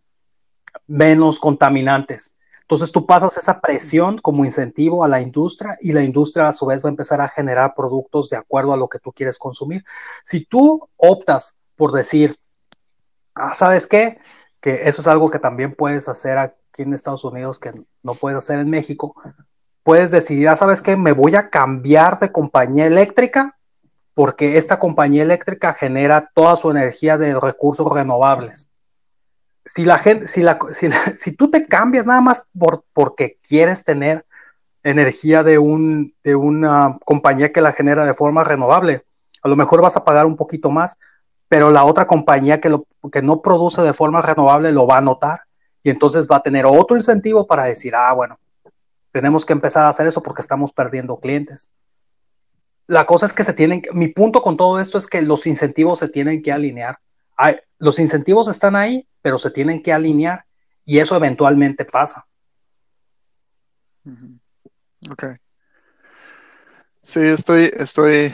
[0.86, 2.36] menos contaminantes.
[2.72, 6.66] Entonces tú pasas esa presión como incentivo a la industria y la industria a su
[6.66, 9.84] vez va a empezar a generar productos de acuerdo a lo que tú quieres consumir.
[10.24, 12.38] Si tú optas por decir,
[13.36, 14.20] ah, ¿sabes qué?
[14.62, 18.38] Que eso es algo que también puedes hacer aquí en Estados Unidos que no puedes
[18.38, 19.16] hacer en México.
[19.84, 20.96] Puedes decidir, ah, ¿sabes qué?
[20.96, 23.58] Me voy a cambiar de compañía eléctrica
[24.14, 28.71] porque esta compañía eléctrica genera toda su energía de recursos renovables
[29.66, 33.38] si la gente, si, la, si, la, si tú te cambias nada más por, porque
[33.48, 34.26] quieres tener
[34.84, 39.06] energía de, un, de una compañía que la genera de forma renovable,
[39.44, 40.98] a lo mejor vas a pagar un poquito más,
[41.48, 45.02] pero la otra compañía que, lo, que no produce de forma renovable lo va a
[45.02, 45.42] notar
[45.84, 48.40] y entonces va a tener otro incentivo para decir, ah, bueno,
[49.12, 51.72] tenemos que empezar a hacer eso porque estamos perdiendo clientes.
[52.88, 56.00] La cosa es que se tienen, mi punto con todo esto es que los incentivos
[56.00, 57.00] se tienen que alinear.
[57.80, 60.46] Los incentivos están ahí, pero se tienen que alinear
[60.86, 62.28] y eso eventualmente pasa.
[65.10, 65.24] Ok.
[67.02, 68.34] Sí, estoy, estoy,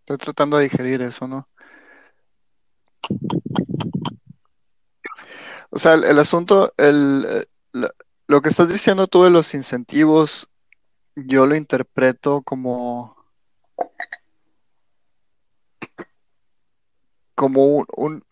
[0.00, 1.48] estoy tratando de digerir eso, ¿no?
[5.70, 7.48] O sea, el, asunto, el-
[8.26, 10.48] lo que estás diciendo tú de los incentivos,
[11.16, 13.16] yo lo interpreto como,
[17.40, 18.24] como un, un-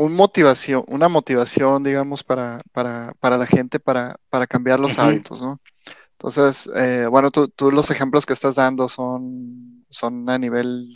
[0.00, 5.40] un motivación, una motivación, digamos, para, para, para la gente para, para cambiar los hábitos,
[5.42, 5.60] ¿no?
[6.12, 10.86] Entonces, eh, bueno, tú, tú los ejemplos que estás dando son, son a nivel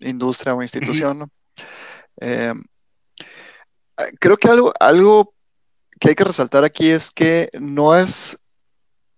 [0.00, 1.30] industria o institución, ¿no?
[2.20, 2.54] Eh,
[4.20, 5.34] creo que algo, algo
[6.00, 8.38] que hay que resaltar aquí es que no es,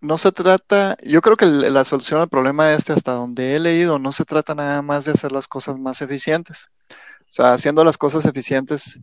[0.01, 3.99] no se trata, yo creo que la solución al problema este, hasta donde he leído,
[3.99, 6.69] no se trata nada más de hacer las cosas más eficientes.
[7.33, 9.01] O sea, haciendo las cosas eficientes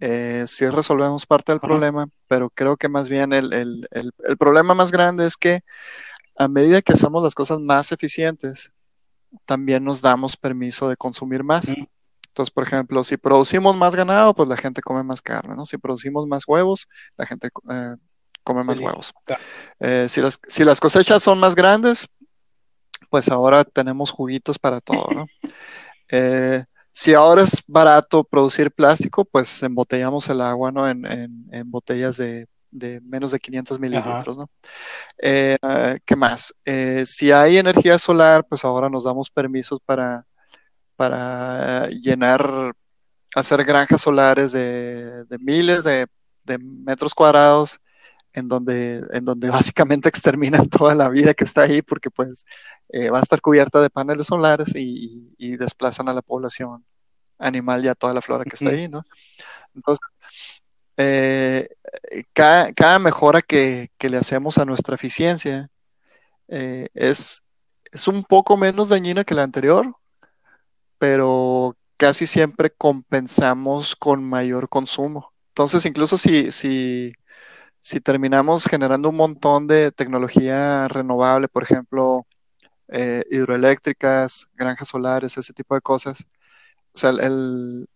[0.00, 1.68] eh, sí resolvemos parte del Ajá.
[1.68, 5.60] problema, pero creo que más bien el, el- el- el problema más grande es que
[6.36, 8.72] a medida que hacemos las cosas más eficientes,
[9.44, 11.68] también nos damos permiso de consumir más.
[12.26, 15.64] Entonces, por ejemplo, si producimos más ganado, pues la gente come más carne, ¿no?
[15.64, 17.94] Si producimos más huevos, la gente eh,
[18.42, 19.14] come más Sí, huevos.
[19.78, 22.08] Eh, si las, si las cosechas son más grandes,
[23.10, 25.26] pues ahora tenemos juguitos para todo, ¿no?
[26.10, 26.64] Eh,
[26.98, 30.88] si ahora es barato producir plástico, pues embotellamos el agua, ¿no?
[30.88, 34.50] En, en- en botellas de, de menos de 500 mililitros, ¿no?
[35.18, 35.56] Eh,
[36.06, 36.54] ¿qué más?
[36.64, 40.26] Eh, si hay energía solar, pues ahora nos damos permisos para,
[40.96, 42.74] para llenar,
[43.34, 46.06] hacer granjas solares de, de miles de,
[46.44, 47.78] de metros cuadrados
[48.32, 52.44] en donde, en donde básicamente exterminan toda la vida que está ahí porque pues
[52.88, 56.84] eh, va a estar cubierta de paneles solares y, y desplazan a la población
[57.38, 59.04] animal y a toda la flora que está ahí, ¿no?
[59.74, 60.04] Entonces,
[60.96, 61.68] eh,
[62.32, 65.70] cada, cada mejora que, que le hacemos a nuestra eficiencia
[66.48, 67.44] eh, es,
[67.92, 69.94] es un poco menos dañina que la anterior,
[70.98, 75.32] pero casi siempre compensamos con mayor consumo.
[75.50, 77.12] Entonces, incluso si, si,
[77.88, 82.26] si terminamos generando un montón de tecnología renovable, por ejemplo,
[82.88, 86.26] eh, hidroeléctricas, granjas solares, ese tipo de cosas,
[86.94, 87.88] o sea, el,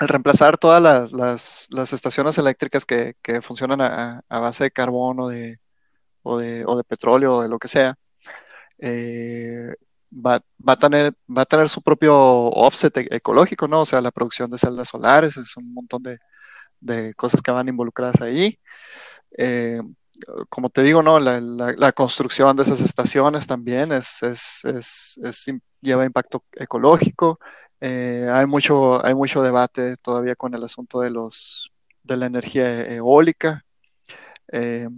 [0.00, 5.58] reemplazar todas las, estaciones eléctricas que, funcionan a, base de carbón o de,
[6.88, 7.94] petróleo o de lo que sea,
[8.78, 9.74] eh,
[10.14, 13.82] va, va a tener, va a tener su propio offset e- ecológico, ¿no?
[13.82, 16.18] O sea, la producción de celdas solares, es un montón de,
[16.82, 18.58] de cosas que van involucradas ahí.
[19.38, 19.80] Eh,
[20.48, 21.18] como te digo, ¿no?
[21.20, 24.62] La, construcción de esas estaciones también es, es-
[25.80, 27.38] lleva impacto ecológico.
[27.80, 32.86] Eh, hay mucho, hay mucho debate todavía con el asunto de los, de la energía
[32.94, 33.64] eólica.
[34.52, 34.88] Eh,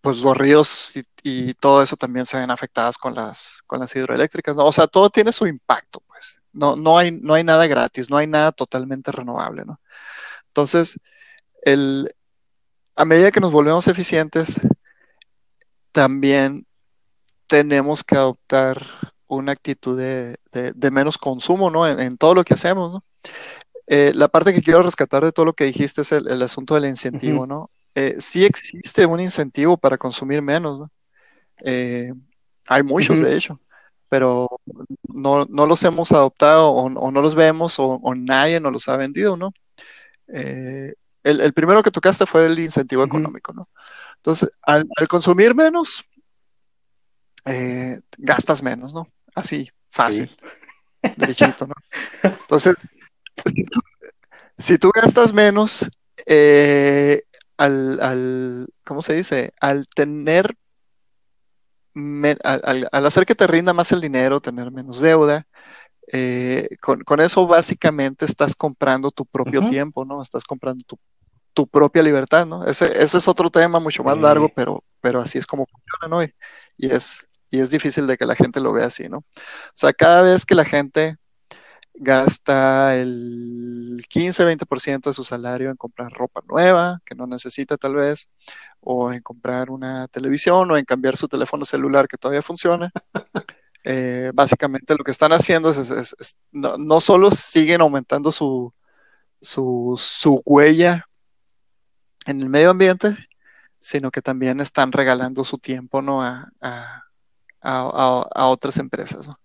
[0.00, 3.94] pues los ríos y, y todo eso también se ven afectadas con las, con las
[3.94, 4.66] hidroeléctricas, ¿no?
[4.66, 6.41] O sea, todo tiene su impacto, pues.
[6.52, 9.80] No, no hay, no hay nada gratis, no hay nada totalmente renovable, ¿no?
[10.48, 10.98] Entonces,
[11.62, 12.14] el,
[12.96, 14.60] a medida que nos volvemos eficientes,
[15.92, 16.66] también
[17.46, 18.84] tenemos que adoptar
[19.26, 21.86] una actitud de, de- de menos consumo, ¿no?
[21.86, 23.04] En, en todo lo que hacemos, ¿no?
[23.86, 26.74] Eh, la parte que quiero rescatar de todo lo que dijiste es el, el asunto
[26.74, 27.46] del incentivo.
[27.46, 27.70] ¿no?
[27.94, 30.90] Eh, sí existe un incentivo para consumir menos, ¿no?
[31.64, 32.12] Eh,
[32.68, 33.60] hay muchos, de hecho,
[34.12, 34.60] pero
[35.08, 38.86] no, no los hemos adoptado o, o no los vemos o, o nadie nos los
[38.90, 39.54] ha vendido, ¿no?
[40.28, 43.70] Eh, el, el primero que tocaste fue el incentivo económico, ¿no?
[44.16, 46.10] Entonces, al, al consumir menos,
[47.46, 49.06] eh, gastas menos, ¿no?
[49.34, 50.28] Así, fácil,
[51.16, 51.74] derechito, ¿no?
[52.22, 52.74] Entonces,
[53.46, 53.80] si tú,
[54.58, 55.90] si tú gastas menos,
[56.26, 57.22] eh,
[57.56, 59.54] al, al, ¿cómo se dice?
[59.58, 60.54] Al tener,
[61.94, 65.46] me- al, hacer que te rinda más el dinero, tener menos deuda,
[66.12, 70.22] eh, con, con eso básicamente estás comprando tu propio tiempo, ¿no?
[70.22, 70.98] Estás comprando tu,
[71.54, 72.66] tu propia libertad, ¿no?
[72.66, 76.22] Ese, ese es otro tema mucho más largo, pero, pero así es como funciona, ¿no?
[76.24, 76.34] Y,
[76.78, 79.18] y es, y es difícil de que la gente lo vea así, ¿no?
[79.18, 79.24] O
[79.74, 81.16] sea, cada vez que la gente
[82.02, 88.28] gasta el 15-20% de su salario en comprar ropa nueva, que no necesita tal vez,
[88.80, 92.90] o en comprar una televisión, o en cambiar su teléfono celular que todavía funciona.
[93.84, 98.30] Eh, básicamente lo que están haciendo es, es- es- es- no, no solo siguen aumentando
[98.30, 98.72] su,
[99.40, 101.04] su, su huella
[102.26, 103.16] en el medio ambiente,
[103.80, 106.22] sino que también están regalando su tiempo ¿no?
[106.22, 107.02] a, a-
[107.60, 107.80] a-
[108.22, 109.26] a- a otras empresas.
[109.26, 109.36] ¿no?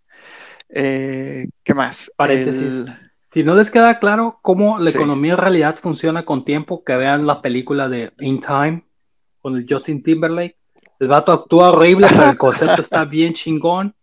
[0.70, 2.12] Eh, ¿Qué más?
[2.16, 2.86] Paréntesis.
[2.88, 2.94] El-
[3.30, 4.98] Si no les queda claro cómo la Sí.
[4.98, 8.84] economía en realidad funciona con tiempo, que vean la película de In Time
[9.42, 10.58] con el Justin Timberlake.
[11.00, 13.94] El vato actúa horrible, pero el concepto está bien chingón.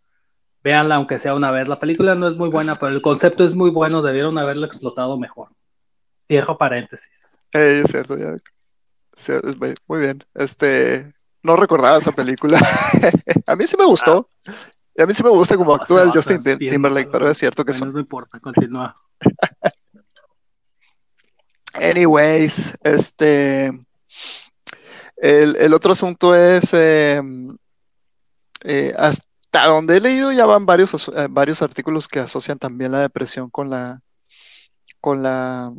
[0.63, 1.67] Véanla, aunque sea una vez.
[1.69, 4.03] La película no es muy buena, pero el concepto es muy bueno.
[4.03, 5.49] Debieron haberlo explotado mejor.
[6.29, 7.37] Cierro paréntesis.
[7.53, 8.37] eh, es cierto, ya.
[9.59, 10.25] Muy muy bien.
[10.35, 11.13] Este,
[11.43, 12.59] no recordaba esa película.
[13.47, 14.29] a mí sí me gustó.
[14.97, 17.73] Y a mí sí me gusta como actúa el Justin Timberlake, pero es cierto que
[17.73, 17.93] son.
[17.93, 18.97] no importa, continúa.
[21.75, 23.73] Anyways, este.
[25.17, 26.73] El, el otro asunto es.
[26.75, 27.21] eh,
[28.63, 33.01] eh, hasta donde he leído ya van varios, eh, varios artículos que asocian también la
[33.01, 34.01] depresión con la.
[35.01, 35.73] con la.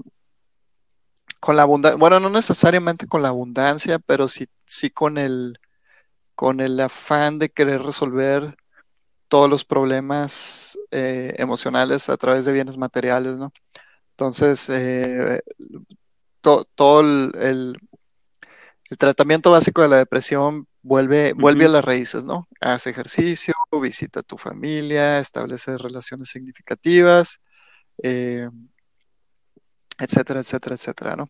[1.39, 1.97] con la abundancia.
[1.97, 5.57] Bueno, no necesariamente con la abundancia, pero sí, sí con el.
[6.36, 8.57] con el afán de querer resolver
[9.36, 13.51] todos los problemas eh, emocionales a través de bienes materiales, ¿no?
[14.11, 15.41] Entonces, eh,
[16.39, 22.47] todo el, el, tratamiento básico de la depresión vuelve, vuelve a las raíces, ¿no?
[22.61, 27.41] Haz ejercicio, visita a tu familia, establece relaciones significativas,
[28.01, 28.47] eh,
[29.99, 31.29] etcétera, etcétera, etcétera, ¿no?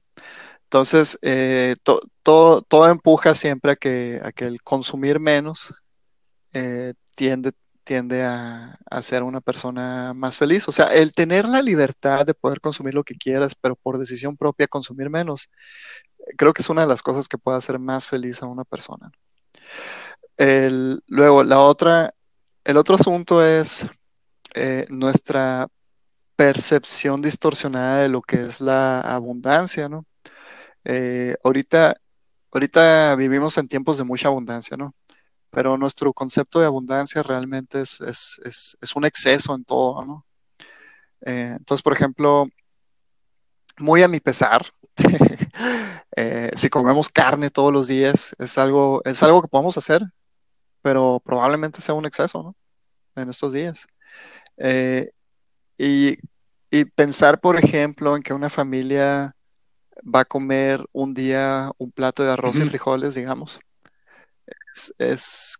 [0.65, 5.73] Entonces, eh, todo empuja siempre a que, a que el consumir menos
[6.53, 7.53] eh, tiende,
[7.85, 10.67] tiende a, a, ser una persona más feliz.
[10.67, 14.35] O sea, el tener la libertad de poder consumir lo que quieras, pero por decisión
[14.37, 15.49] propia consumir menos,
[16.37, 19.11] creo que es una de las cosas que puede hacer más feliz a una persona.
[20.37, 22.13] El, luego, la otra,
[22.63, 23.85] el otro asunto es
[24.53, 25.67] eh, nuestra
[26.35, 30.05] percepción distorsionada de lo que es la abundancia, ¿no?
[30.83, 31.97] Eh, ahorita,
[32.51, 34.93] ahorita vivimos en tiempos de mucha abundancia, ¿no?
[35.55, 40.25] Pero nuestro concepto de abundancia realmente es, un exceso en todo, ¿no?
[41.21, 42.47] Eh, entonces, por ejemplo,
[43.77, 44.65] muy a mi pesar,
[46.17, 50.03] eh, si comemos carne todos los días, es algo, es algo que podemos hacer,
[50.81, 52.55] pero probablemente sea un exceso, ¿no?
[53.15, 53.87] En estos días.
[55.77, 56.17] y,
[56.69, 59.35] y pensar, por ejemplo, en que una familia
[60.03, 63.59] va a comer un día un plato de arroz y frijoles, digamos.
[64.97, 65.57] Es,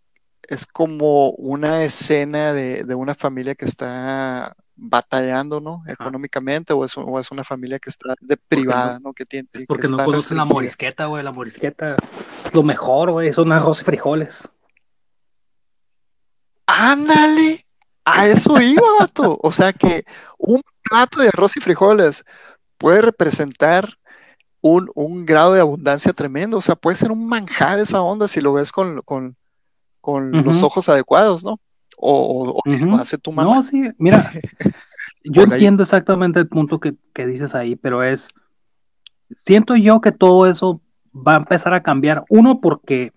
[0.48, 5.84] es, como una escena de, una familia que está batallando, ¿no?
[5.88, 9.14] Económicamente, o es, o es una familia que está deprivada, ¿no?
[9.14, 11.24] Que tiene, porque no conocen la morisqueta, güey.
[11.24, 11.96] La morisqueta
[12.46, 13.32] es lo mejor, güey.
[13.32, 14.48] Son arroz y frijoles.
[16.66, 17.66] ¡Ándale!
[18.04, 19.40] A eso iba, vato.
[19.42, 20.06] O sea que
[20.38, 22.26] un plato de arroz y frijoles
[22.78, 23.98] puede representar
[24.68, 26.58] un, grado de abundancia tremendo.
[26.58, 28.96] O sea, puede ser un manjar esa onda si lo ves con,
[30.06, 31.60] los ojos adecuados, ¿no?
[31.98, 33.56] O, si lo hace tu mamá.
[33.56, 34.32] No, sí, mira,
[35.24, 36.96] yo entiendo exactamente el punto que,
[37.26, 38.28] dices ahí, pero es,
[39.46, 40.82] siento yo que todo eso
[41.16, 42.26] va a empezar a cambiar.
[42.30, 43.14] Uno, porque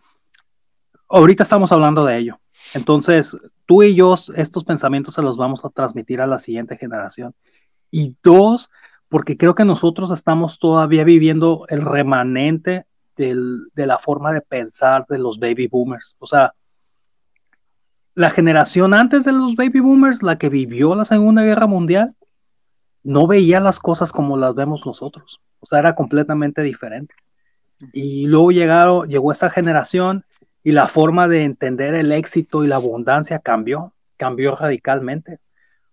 [1.08, 2.40] ahorita estamos hablando de ello.
[2.74, 3.36] Entonces,
[3.66, 7.34] tú y yo, estos pensamientos se los vamos a transmitir a la siguiente generación.
[7.90, 8.70] Y dos,
[9.08, 12.86] porque creo que nosotros estamos todavía viviendo el remanente
[13.16, 16.14] de la forma de pensar de los baby boomers.
[16.20, 16.54] O sea,
[18.14, 22.14] la generación antes de los baby boomers, la que vivió la Segunda Guerra Mundial,
[23.02, 25.40] no veía las cosas como las vemos nosotros.
[25.60, 27.14] O sea, era completamente diferente.
[27.92, 30.24] Y luego llegaron, llegó esta generación
[30.62, 35.38] y la forma de entender el éxito y la abundancia cambió, cambió radicalmente.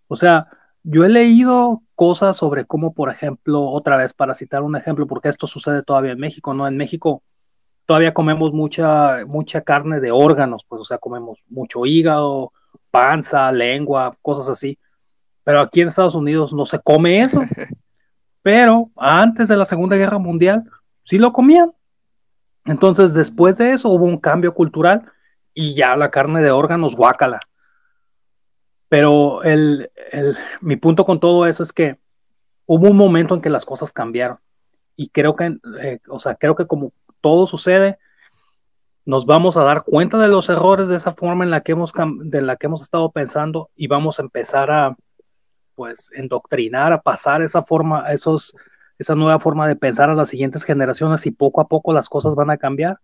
[0.08, 0.48] O sea,
[0.84, 5.30] yo he leído cosas sobre cómo, por ejemplo, otra vez para citar un ejemplo, porque
[5.30, 6.68] esto sucede todavía en México, ¿no?
[6.68, 7.24] En México
[7.86, 12.52] todavía comemos mucha, mucha carne de órganos, pues, o sea, comemos mucho hígado,
[12.92, 14.78] panza, lengua, cosas así.
[15.44, 17.42] Pero aquí en Estados Unidos no se come eso.
[18.42, 20.64] Pero antes de la Segunda Guerra Mundial
[21.04, 21.72] sí lo comían.
[22.66, 25.04] Entonces, después de eso hubo un cambio cultural
[25.54, 27.38] y ya la carne de órganos, guácala.
[28.90, 29.90] Pero el,
[30.62, 31.98] mi punto con todo eso es que
[32.66, 34.38] hubo un momento en que las cosas cambiaron.
[34.96, 37.98] Y creo que, eh, o sea, creo que como todo sucede,
[39.06, 41.92] nos vamos a dar cuenta de los errores de esa forma en la que hemos,
[42.24, 44.96] de la que hemos estado pensando y vamos a empezar a,
[45.76, 48.56] pues, endoctrinar, a pasar esa forma, esos,
[48.98, 52.36] esa nueva forma de pensar a las siguientes generaciones y poco a poco las cosas
[52.36, 53.00] van a cambiar.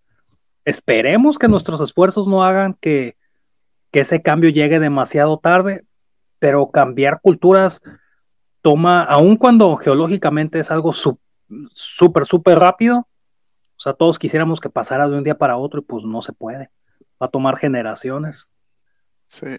[0.63, 3.15] Esperemos que nuestros esfuerzos no hagan que,
[3.91, 5.85] que ese cambio llegue demasiado tarde,
[6.39, 7.81] pero cambiar culturas
[8.61, 13.07] toma, aun cuando geológicamente es algo súper, súper rápido,
[13.81, 16.33] o sea, todos quisiéramos que pasara de un día para otro y pues no se
[16.33, 16.69] puede.
[17.19, 18.51] Va a tomar generaciones.
[19.25, 19.57] Sí.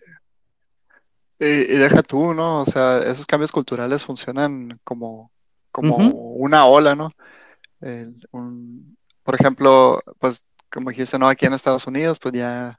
[1.40, 2.60] Y, deja tú, ¿no?
[2.60, 5.32] O sea, esos cambios culturales funcionan como,
[5.72, 7.10] como una ola, ¿no?
[9.24, 11.28] por ejemplo, pues como dijiste, ¿no?
[11.28, 12.78] Aquí en Estados Unidos, pues ya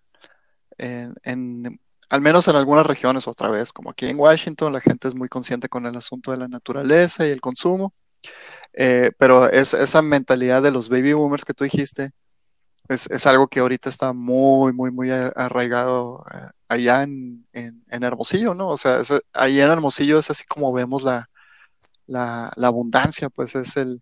[0.83, 1.79] en,
[2.09, 5.29] al menos en algunas regiones otra vez, como aquí en Washington, la gente es muy
[5.29, 7.93] consciente con el asunto de la naturaleza y el consumo,
[8.73, 12.11] eh, pero es, esa mentalidad de los baby boomers que tú dijiste
[12.89, 17.45] es, algo que ahorita está muy, muy, muy arraigado eh, allá en,
[17.89, 18.69] Hermosillo, ¿no?
[18.69, 19.01] O sea,
[19.33, 21.29] allá en Hermosillo es así como vemos la,
[22.07, 24.01] la, abundancia, pues es el,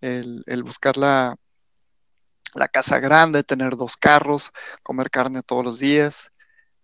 [0.00, 1.36] el buscar la,
[2.56, 4.52] la casa grande, tener dos carros,
[4.82, 6.30] comer carne todos los días,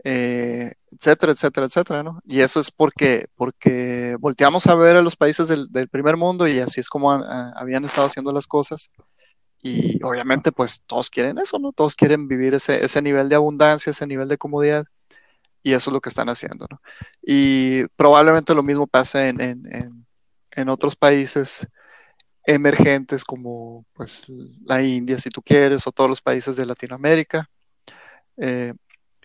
[0.04, 2.20] eh, etcétera, etcétera, etcétera, ¿no?
[2.24, 6.58] Y eso es porque, porque volteamos a ver a los países del, primer mundo y
[6.58, 8.90] así es como habían estado haciendo las cosas.
[9.62, 11.72] Y obviamente, pues todos quieren eso, ¿no?
[11.72, 14.86] Todos quieren vivir ese, ese nivel de abundancia, ese nivel de comodidad.
[15.62, 16.82] Y eso es lo que están haciendo, ¿no?
[17.22, 20.06] Y probablemente lo mismo pasa en, en,
[20.50, 21.68] en otros países
[22.44, 24.24] emergentes como pues
[24.64, 27.48] la India, si tú quieres, o todos los países de Latinoamérica.
[28.36, 28.72] Eh,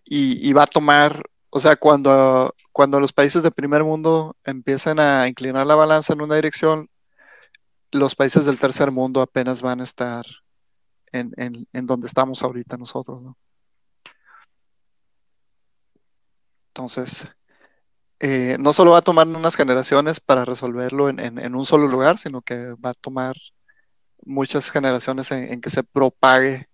[0.09, 5.27] y, va a tomar, o sea, cuando, cuando los países de primer mundo empiezan a
[5.27, 6.89] inclinar la balanza en una dirección,
[7.91, 10.25] los países del tercer mundo apenas van a estar
[11.11, 13.37] en, donde estamos ahorita nosotros, ¿no?
[16.69, 17.27] Entonces,
[18.19, 22.41] eh, no solo va a tomar unas generaciones para resolverlo en, un solo lugar, sino
[22.41, 23.35] que va a tomar
[24.25, 26.67] muchas generaciones en, que se propague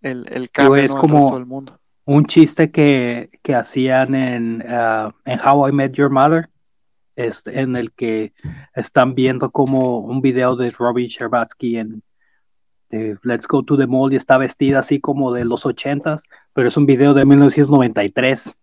[0.00, 1.78] el, el cambio es como resto del mundo.
[2.06, 6.48] Un chiste que, hacían en, uh, en How I Met Your Mother,
[7.14, 8.32] es en el que
[8.74, 12.02] están viendo como un video de Robin Sherbatsky en
[12.90, 16.22] Let's Go to the Mall y está vestida así como de los ochentas,
[16.54, 18.56] pero es un video de 1993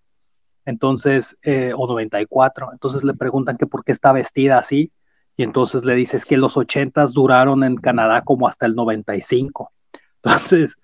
[0.68, 4.92] entonces, eh, o 94, entonces le preguntan que por qué está vestida así,
[5.38, 9.72] y entonces le dices que los 80 duraron en Canadá como hasta el 95.
[10.24, 10.76] Entonces,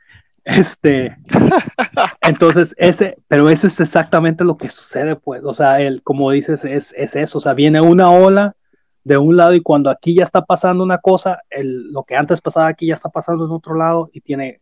[0.45, 1.17] este,
[2.21, 6.63] entonces ese, pero eso es exactamente lo que sucede, pues, o sea, el, como dices,
[6.63, 8.55] es, es eso, o sea, viene una ola
[9.03, 12.41] de un lado y cuando aquí ya está pasando una cosa, el, lo que antes
[12.41, 14.61] pasaba aquí ya está pasando en otro lado y tiene,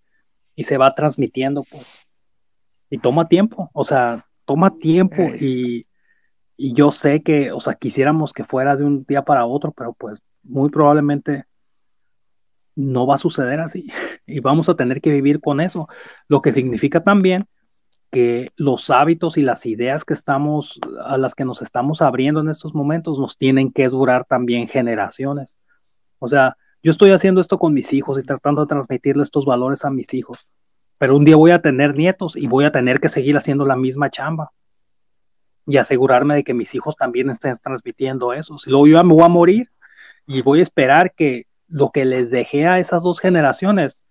[0.55, 1.99] y se va transmitiendo, pues,
[2.89, 5.87] y toma tiempo, o sea, toma tiempo y,
[6.57, 10.21] yo sé que, o sea, quisiéramos que fuera de un día para otro, pero pues
[10.43, 11.45] muy probablemente
[12.75, 13.87] no va a suceder así
[14.27, 15.87] y vamos a tener que vivir con eso,
[16.27, 17.45] lo que significa también
[18.11, 22.49] que los hábitos y las ideas que estamos, a las que nos estamos abriendo en
[22.49, 25.57] estos momentos, nos tienen que durar también generaciones.
[26.19, 29.85] O sea, yo estoy haciendo esto con mis hijos y tratando de transmitirle estos valores
[29.85, 30.45] a mis hijos,
[31.01, 33.75] pero un día voy a tener nietos y voy a tener que seguir haciendo la
[33.75, 34.51] misma chamba
[35.65, 38.59] y asegurarme de que mis hijos también estén transmitiendo eso.
[38.59, 39.71] Si luego yo me voy a morir
[40.27, 44.03] y voy a esperar que lo que les dejé a esas dos generaciones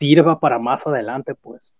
[0.00, 1.72] sirva para más adelante, pues.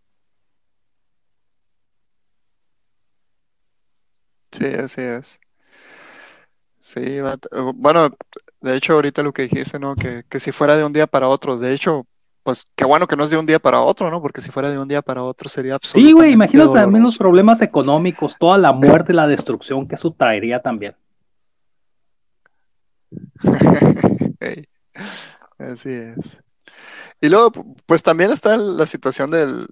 [4.52, 5.40] Sí, así es.
[6.78, 7.18] Sí,
[7.74, 8.10] bueno,
[8.60, 9.96] de hecho ahorita lo que dijiste, ¿no?
[9.96, 12.06] Que, que si fuera de un día para otro, de hecho,
[12.42, 14.20] pues qué bueno que no es de un día para otro, ¿no?
[14.20, 16.08] Porque si fuera de un día para otro sería absolutamente.
[16.08, 20.60] Sí, güey, imagínate también los problemas económicos, toda la muerte la destrucción que eso traería
[20.60, 20.94] también.
[25.58, 26.38] Así es.
[27.20, 27.52] Y luego,
[27.86, 29.68] pues también está la situación del,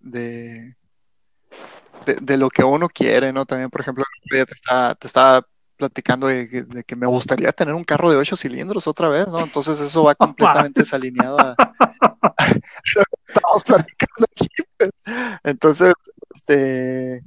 [0.00, 0.76] de,
[2.20, 3.46] de, lo que uno quiere, ¿no?
[3.46, 5.46] También, por ejemplo, te está, te está
[5.76, 9.40] platicando de, que me gustaría tener un carro de ocho cilindros otra vez, ¿no?
[9.40, 12.36] Entonces eso va completamente desalineado a, lo
[13.04, 14.48] que estamos platicando aquí.
[14.76, 14.90] Pues.
[15.44, 15.94] Entonces,
[16.34, 17.22] este, eh,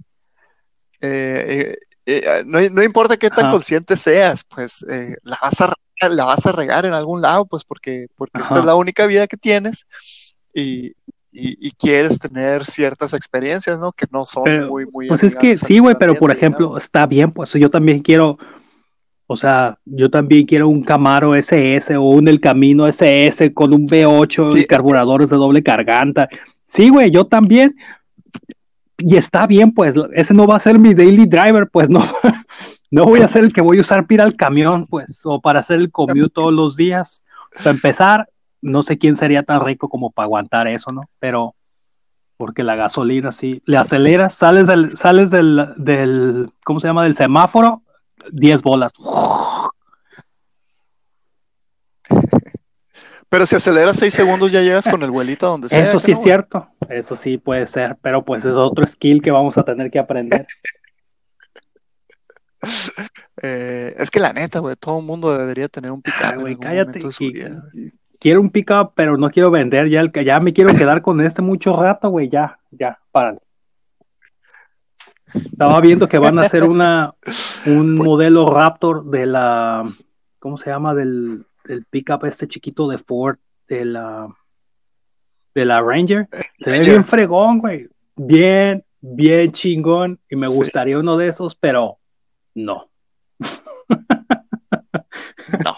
[1.01, 4.85] eh, eh, no, importa qué tan consciente seas, pues
[5.23, 5.73] la, vas a,
[6.09, 9.27] la vas a regar en algún lado, pues porque, porque esta es la única vida
[9.27, 9.85] que tienes
[10.53, 10.93] y,
[11.39, 13.91] y, quieres tener ciertas experiencias, ¿no?
[13.91, 15.07] Que no son muy, muy...
[15.07, 18.37] Pues es que sí, güey, pero por ejemplo, está bien, pues yo también quiero,
[19.27, 23.87] o sea, yo también quiero un Camaro SS o un El Camino SS con un
[23.87, 26.27] V8 y carburadores de doble carganta.
[26.65, 27.75] Sí, güey, yo también.
[28.97, 32.03] Y está bien, pues, ese no va a ser mi daily driver, pues no,
[32.91, 35.39] no voy a ser el que voy a usar para ir al camión, pues, o
[35.39, 37.23] para hacer el commute todos los días.
[37.57, 38.29] Para empezar,
[38.61, 41.09] no sé quién sería tan rico como para aguantar eso, ¿no?
[41.19, 41.55] Pero
[42.37, 47.03] porque la gasolina sí, le aceleras, sales del, sales del, del, ¿cómo se llama?
[47.03, 47.83] Del semáforo,
[48.31, 48.93] 10 bolas.
[53.29, 55.83] Pero si aceleras 6 segundos ya llegas con el vuelito donde sea.
[55.83, 59.55] Eso sí es cierto, eso sí puede ser, pero pues es otro skill que vamos
[59.57, 60.47] a tener que aprender.
[63.41, 66.41] Eh, es que la neta, güey, todo el mundo debería tener un pickup.
[66.41, 66.99] güey, cállate
[68.19, 71.21] quiero un pickup, pero no quiero vender ya el que ya me quiero quedar con
[71.21, 73.39] este mucho rato, güey, ya, ya, párale.
[75.33, 77.13] Estaba viendo que van a hacer una
[77.65, 79.85] un pues modelo Raptor de la
[80.39, 80.95] ¿cómo se llama?
[80.95, 84.27] del, del pickup este chiquito de Ford de la
[85.53, 86.27] de la Ranger.
[86.59, 87.87] Se ve bien fregón, güey.
[88.15, 91.99] Bien, bien chingón y me gustaría uno de esos, pero
[92.55, 92.89] no.
[95.63, 95.77] no.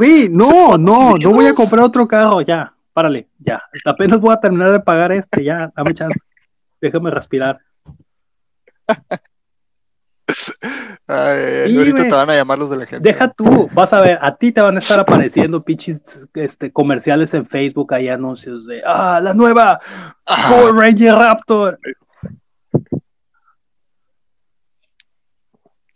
[0.00, 3.62] Sí, no, no, no voy a comprar otro carro, ya, párale, ya.
[3.84, 6.18] Apenas voy a terminar de pagar este, ya, dame chance.
[6.80, 7.60] Déjame respirar.
[11.06, 13.12] Ay, ahorita te van a llamar los de la agencia.
[13.12, 17.34] Deja tú, vas a ver, a ti te van a estar apareciendo pinches este, comerciales
[17.34, 19.80] en Facebook, hay anuncios de, ah, la nueva
[20.24, 21.78] Power Ranger Raptor.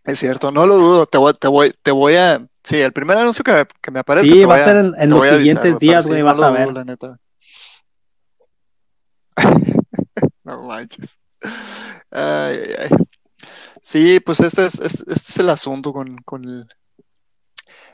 [0.04, 1.06] Es cierto, no lo dudo.
[1.06, 2.46] Te voy, te voy, te voy a.
[2.64, 4.32] Sí, el primer anuncio que me, que me aparezca.
[4.32, 6.72] Sí, va a ser en, los avisar, siguientes días, güey, vas a ver.
[6.72, 7.18] la neta.
[10.44, 11.18] No manches.
[12.10, 12.88] Ay, ay, ay.
[13.82, 16.68] Sí, pues este es, este, este es el asunto con, con el,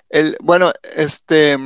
[0.09, 0.37] el.
[0.41, 1.57] Bueno, este.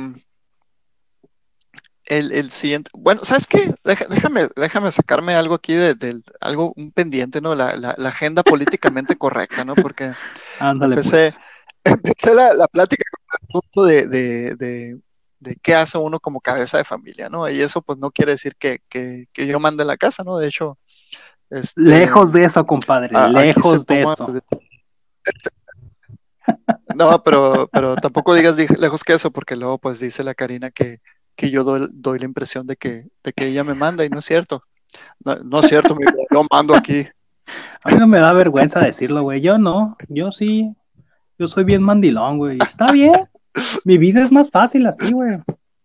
[2.07, 2.91] El, el siguiente.
[2.93, 3.73] Bueno, ¿sabes qué?
[3.83, 7.55] Deja- Déjame, déjame sacarme algo aquí de, del- algo, un pendiente, ¿no?
[7.55, 9.73] La, la, la agenda políticamente correcta, ¿no?
[9.75, 10.13] Porque
[10.59, 11.07] Ándale, pues.
[11.85, 14.99] Empecé, la, la plática con el punto de, de, de,
[15.39, 17.49] de qué hace uno como cabeza de familia, ¿no?
[17.49, 20.37] Y eso pues no quiere decir que, que, que yo mande la casa, ¿no?
[20.37, 20.77] De hecho,
[21.49, 24.25] este, Lejos de eso, compadre, a- aquí se lejos de toma, eso.
[24.25, 24.41] pues,
[26.95, 30.71] No, pero, pero tampoco digas di- lejos que eso, porque luego pues dice la Karina
[30.71, 30.99] que,
[31.35, 34.19] que yo doy, doy la impresión de que, de que ella me manda y no
[34.19, 34.63] es cierto.
[35.23, 35.95] No, no es cierto,
[36.31, 37.05] yo mando aquí.
[37.83, 39.41] A mí no me da vergüenza decirlo, güey.
[39.41, 40.73] Yo no, yo sí.
[41.37, 42.57] Yo soy bien mandilón, güey.
[42.61, 43.29] Está bien.
[43.83, 45.37] Mi vida es más fácil así, güey.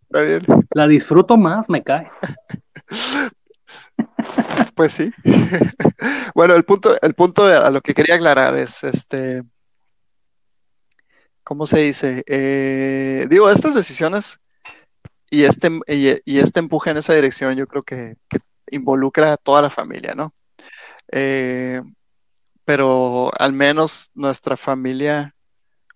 [0.02, 0.42] ¿Está bien?
[0.74, 2.10] La disfruto más, me cae.
[4.74, 5.12] Pues sí.
[6.34, 9.42] Bueno, el punto, el punto a lo que quería aclarar es este,
[11.42, 12.22] ¿cómo se dice?
[12.26, 14.40] Eh, digo, estas decisiones
[15.28, 18.38] y este, y, y este empuje en esa dirección, yo creo que, que
[18.70, 20.32] involucra a toda la familia, ¿no?
[21.12, 21.82] Eh,
[22.64, 25.34] pero al menos nuestra familia,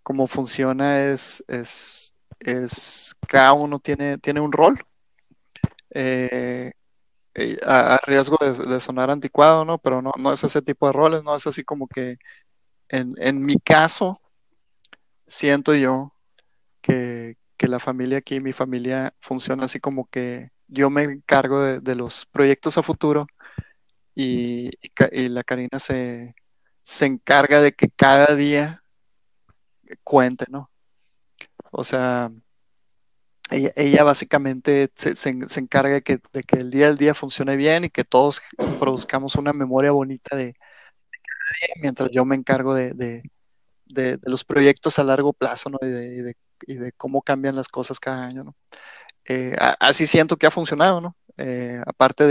[0.05, 4.79] como funciona, es, es, es cada uno tiene, tiene un rol.
[5.91, 6.73] Eh,
[7.35, 9.79] eh, a, riesgo de, sonar anticuado, ¿no?
[9.79, 12.19] Pero no, no es ese tipo de roles, no es así como que
[12.89, 14.21] en, en mi caso,
[15.27, 16.15] siento yo
[16.81, 21.81] que, que la familia aquí, mi familia funciona así como que yo me encargo de,
[21.81, 23.27] de los proyectos a futuro
[24.15, 26.35] y, y y la Karina se,
[26.83, 28.84] se encarga de que cada día
[30.05, 30.71] cuente, ¿no?
[31.73, 32.31] O sea,
[33.51, 35.31] ella, ella básicamente se, se-
[35.61, 38.41] encarga de que, de que el día al día funcione bien y que todos
[38.79, 40.55] produzcamos una memoria bonita de, de
[41.61, 43.23] día, mientras yo me encargo de, de-
[44.25, 45.79] los proyectos a largo plazo, ¿no?
[45.83, 46.23] Y de, y
[46.67, 48.57] y cómo cambian las cosas cada año, ¿no?
[49.27, 51.17] Eh, así siento que ha funcionado, ¿no?
[51.39, 52.27] Eh, aparte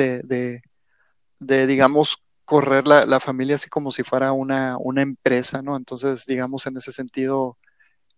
[1.40, 5.76] de, digamos, correr la, la familia así como si fuera una, una empresa, ¿no?
[5.78, 7.58] Entonces, digamos, en ese sentido,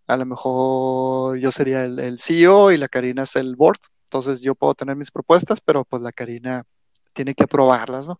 [0.07, 3.77] a lo mejor yo sería el, el CEO y la Karina es el board.
[4.05, 6.63] Entonces, yo puedo tener mis propuestas, pero pues la Karina
[7.13, 8.19] tiene que aprobarlas, ¿no?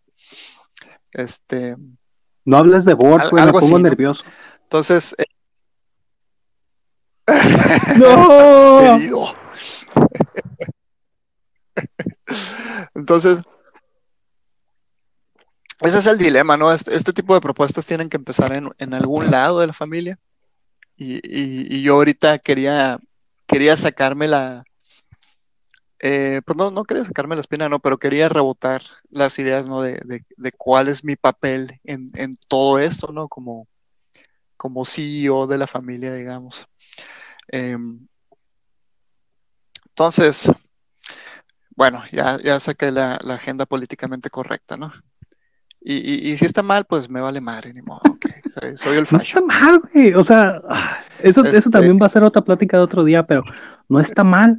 [1.12, 1.76] Este,
[2.44, 3.88] No hables de board, Al- me algo pongo así, ¿no?
[3.88, 4.24] nervioso.
[4.62, 5.24] entonces, eh,
[7.98, 8.22] ¡No!
[8.22, 9.26] estás despedido.
[12.94, 13.38] Entonces,
[15.80, 16.72] ese es el dilema, ¿no?
[16.72, 20.18] Este, este tipo de propuestas tienen que empezar en, en algún lado de la familia.
[20.96, 22.98] Y, y- yo ahorita quería,
[23.46, 24.64] quería sacarme la,
[26.00, 29.80] eh, pues no, no quería sacarme la espina, no, pero quería rebotar las ideas, ¿no?
[29.82, 33.28] De, de- de cuál es mi papel en, en todo esto, ¿no?
[33.28, 33.66] Como,
[34.56, 36.66] como CEO de la familia, digamos.
[37.48, 38.06] Em,
[39.88, 40.48] entonces,
[41.76, 44.92] bueno, ya, ya saqué la, la agenda políticamente correcta, ¿no?
[45.88, 48.96] Y, y- y si está mal, pues me vale madre, ni modo, ok, soy, soy
[48.96, 49.46] el No está fashion.
[49.46, 50.14] mal, güey.
[50.14, 53.24] O sea, ah, eso, eso Este- también va a ser otra plática de otro día,
[53.24, 53.44] pero
[53.88, 54.58] no está mal.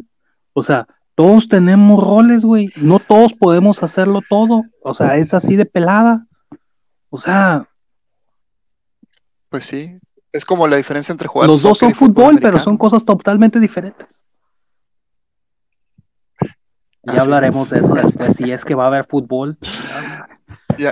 [0.54, 2.70] O sea, todos tenemos roles, güey.
[2.78, 4.64] No todos podemos hacerlo todo.
[4.84, 6.26] O sea, es así de pelada.
[7.10, 7.68] O sea,
[9.50, 10.00] Pues sí,
[10.32, 13.60] es como la diferencia entre jugar los dos son fútbol fútbol, pero son cosas totalmente
[13.60, 14.24] diferentes.
[17.04, 17.70] Ya Así hablaremos es.
[17.72, 19.58] de eso después, si es que va a haber fútbol.
[19.62, 20.17] Ya,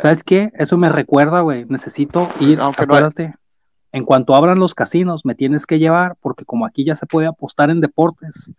[0.01, 0.51] ¿Sabes qué?
[0.55, 1.65] Eso me recuerda, güey.
[1.65, 3.35] Necesito ir, Aunque no hay- acuérdate.
[3.91, 7.27] En cuanto abran los casinos, me tienes que llevar, porque como aquí ya se puede
[7.27, 8.51] apostar en deportes,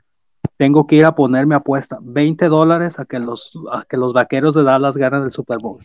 [0.57, 1.99] tengo que ir a poner mi apuesta.
[2.01, 5.83] 20 dólares a que los, a que los vaqueros de Dallas ganen el Super Bowl.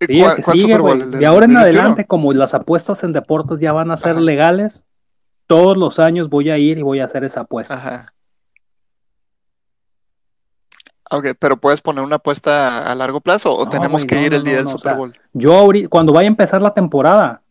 [0.00, 0.96] ¿y Sí, cuál- cuál sigue, Super Bowl?
[0.96, 1.02] güey.
[1.02, 1.80] ¿El De ahora en 2021?
[1.80, 4.20] adelante, como las apuestas en deportes ya van a ser Ajá.
[4.20, 4.82] legales,
[5.46, 7.74] todos los años voy a ir y voy a hacer esa apuesta.
[7.74, 8.11] Ajá.
[11.12, 14.34] Ok, pero puedes poner una apuesta a largo plazo o No, tenemos que no, ir
[14.34, 15.18] el día no, del o Super sea, Bowl.
[15.32, 17.42] Yo ahorita, cuando vaya a empezar la temporada,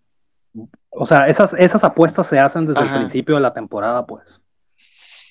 [0.90, 2.96] o sea, esas, esas apuestas se hacen desde Ajá.
[2.96, 4.44] el principio de la temporada, pues.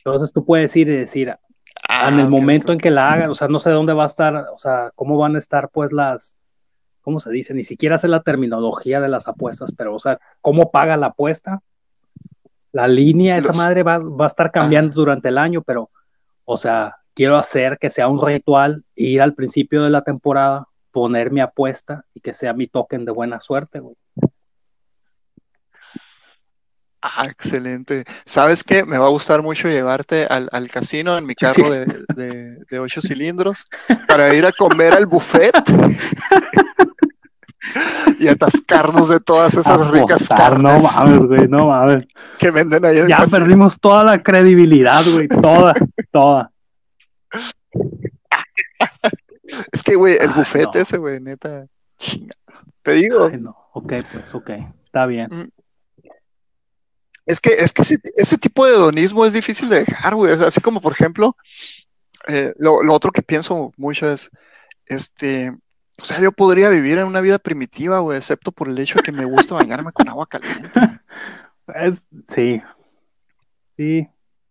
[0.05, 1.37] Entonces tú puedes ir y decir,
[1.89, 4.07] Ah, en el momento en que la hagan, o sea, no sé dónde va a
[4.07, 6.37] estar, o sea, cómo van a estar pues las,
[7.01, 7.53] ¿cómo se dice?
[7.55, 11.63] Ni siquiera sé la terminología de las apuestas, pero, o sea, cómo paga la apuesta,
[12.73, 15.91] la línea, esa madre va, va a estar cambiando durante el año, pero,
[16.45, 21.31] o sea, quiero hacer que sea un ritual, ir al principio de la temporada, poner
[21.31, 23.95] mi apuesta y que sea mi token de buena suerte, güey.
[27.03, 28.05] Ah, excelente.
[28.25, 28.87] ¿Sabes qué?
[28.87, 31.85] Me va a gustar mucho llevarte al, al casino en mi carro de,
[32.17, 33.67] de, de ocho cilindros
[34.09, 35.53] para ir a comer al buffet
[38.19, 42.07] y atascarnos de todas esas ricas Apostar, No carnes mames, güey, no mames.
[42.39, 43.41] que venden ahí en el Ya casino.
[43.45, 45.75] perdimos toda la credibilidad, güey, toda,
[46.11, 46.51] toda.
[49.73, 50.43] Es que, güey, el no.
[50.75, 51.67] ese, güey, neta,
[51.97, 52.35] chinga.
[52.83, 53.57] Te digo, Ay, no.
[53.73, 54.51] Ok, pues, ok,
[54.85, 55.53] está bien.
[57.27, 60.33] es que, es que ese, ese tipo de hedonismo es difícil de dejar, güey.
[60.33, 61.37] Así como, por ejemplo,
[62.29, 64.31] eh, lo, lo otro que pienso mucho es,
[64.87, 65.53] este,
[66.01, 69.03] o sea, yo podría vivir en una vida primitiva, güey, excepto por el hecho de
[69.03, 70.71] que me gusta bañarme con agua caliente.
[71.73, 72.61] Es, sí,
[73.77, 74.03] sí,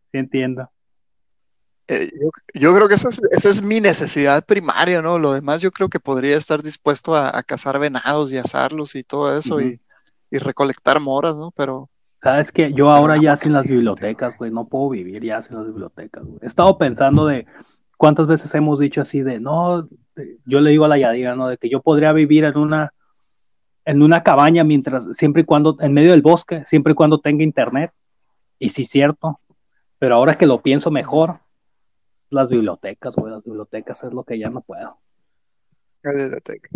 [0.10, 0.72] sí entiendo.
[1.90, 5.18] Eh, yo, yo creo que esa es, esa es mi necesidad primaria, ¿no?
[5.18, 9.04] Lo demás yo creo que podría estar dispuesto a, a cazar venados y asarlos y
[9.04, 9.82] todo eso y,
[10.30, 11.52] y recolectar moras, ¿no?
[11.52, 11.90] Pero
[12.22, 15.66] Sabes que yo ahora ya sin las bibliotecas, güey, no puedo vivir ya sin las
[15.66, 16.40] bibliotecas, güey.
[16.42, 17.46] He estado pensando de
[17.98, 19.88] cuántas veces hemos dicho así de, no,
[20.46, 21.48] yo le digo a la Yadira, ¿no?
[21.48, 22.94] De que yo podría vivir en una,
[23.86, 27.44] en una cabaña mientras, siempre y cuando, en medio del bosque, siempre y cuando tenga
[27.44, 27.92] internet.
[28.60, 29.40] Y sí, cierto.
[29.98, 31.40] Pero ahora que lo pienso mejor,
[32.30, 34.98] las bibliotecas, güey, las bibliotecas es lo que ya no puedo.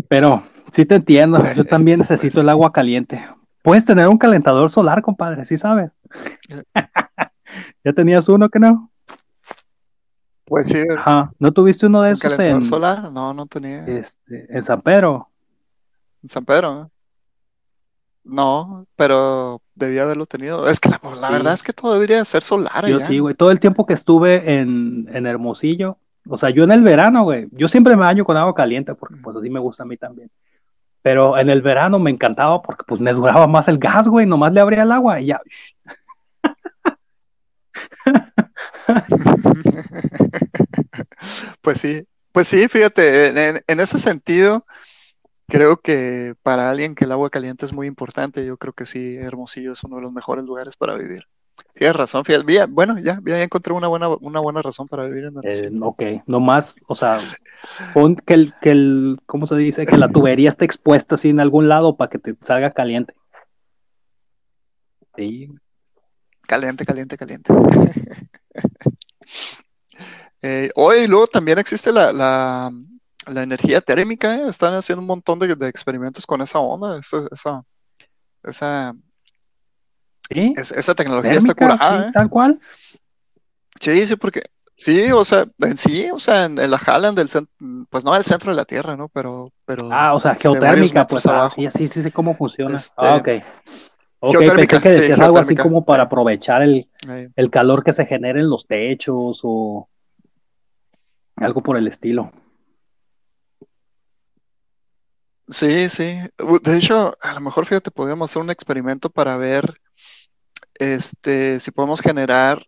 [0.09, 0.43] Pero
[0.73, 3.25] sí te entiendo, yo también necesito el agua caliente.
[3.61, 5.91] Puedes tener un calentador solar, compadre, sí sabes.
[7.83, 8.89] ¿Ya tenías uno que no?
[10.45, 11.31] pues sí, Ajá.
[11.39, 13.85] ¿No tuviste uno de esos calentador en, solar, no, no tenía.
[13.87, 15.29] este, en San Pedro?
[16.21, 16.91] En San Pedro,
[18.23, 18.87] ¿no?
[18.95, 20.67] Pero debía haberlo tenido.
[20.67, 21.33] Es que la, la Sí.
[21.33, 23.07] verdad es que todo debería ser solar Yo allá.
[23.07, 23.35] sí, güey.
[23.35, 25.97] Todo el tiempo que estuve en, en Hermosillo,
[26.29, 29.17] o sea, yo en el verano, güey, yo siempre me baño con agua caliente porque
[29.17, 30.29] pues así me gusta a mí también.
[31.01, 34.53] Pero en el verano me encantaba porque pues me duraba más el gas, güey, nomás
[34.53, 35.41] le abría el agua y ya.
[41.61, 44.65] Pues sí, pues sí, fíjate, en ese sentido,
[45.47, 49.15] creo que para alguien que el agua caliente es muy importante, yo creo que sí,
[49.17, 51.27] Hermosillo es uno de los mejores lugares para vivir.
[51.73, 55.37] Tienes razón, bien, bueno, ya, ya encontré una buena, una buena razón para vivir en
[55.43, 55.85] Eh, Hermosillo.
[55.87, 57.19] ok, nomás, o sea,
[57.93, 59.85] pon que el, que el, ¿cómo se dice?
[59.85, 63.13] Que la tubería esté expuesta así en algún lado para que te salga caliente.
[65.15, 65.49] Sí,
[66.47, 67.53] Caliente, caliente, caliente.
[70.45, 72.69] Eh, hoy luego también existe la, la,
[73.27, 74.47] la energía térmica, ¿eh?
[74.47, 77.63] Están haciendo un montón de, de experimentos con esa onda, esa, esa,
[78.43, 78.93] esa,
[80.29, 82.11] sí, es- esa tecnología está curada, sí, ¿eh?
[82.13, 82.59] tal cual.
[83.79, 84.41] Sí, sí, porque
[84.75, 87.51] sí, o sea, en sí, o sea, en, en la jalan del centro,
[87.89, 89.09] pues no del centro de la Tierra, ¿no?
[89.09, 91.55] Pero, pero Ah, o sea, geotérmica, pues ah, abajo.
[91.55, 92.75] sí, sí, sí sé cómo funciona.
[92.75, 93.27] Este, ah, ok.
[94.25, 96.89] Ok, pensé que sí, decías algo así como para aprovechar el,
[97.35, 99.89] el calor que se genera en los techos o
[101.35, 102.31] algo por el estilo.
[105.47, 106.19] Sí, sí.
[106.63, 109.73] De hecho, a lo mejor, fíjate, podríamos hacer un experimento para ver,
[110.75, 112.63] este, si podemos generar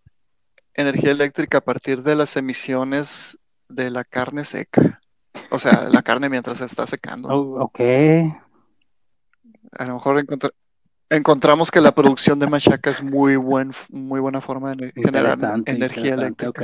[0.74, 3.38] energía eléctrica a partir de las emisiones
[3.70, 5.02] de la carne seca.
[5.50, 7.30] O sea, la carne mientras se está secando.
[7.30, 7.80] Oh, ok.
[9.78, 10.54] A lo mejor encontr-
[11.10, 16.14] encontramos que la producción de machaca es muy buen, muy buena forma de generar energía
[16.16, 16.50] eléctrica.
[16.50, 16.62] ok.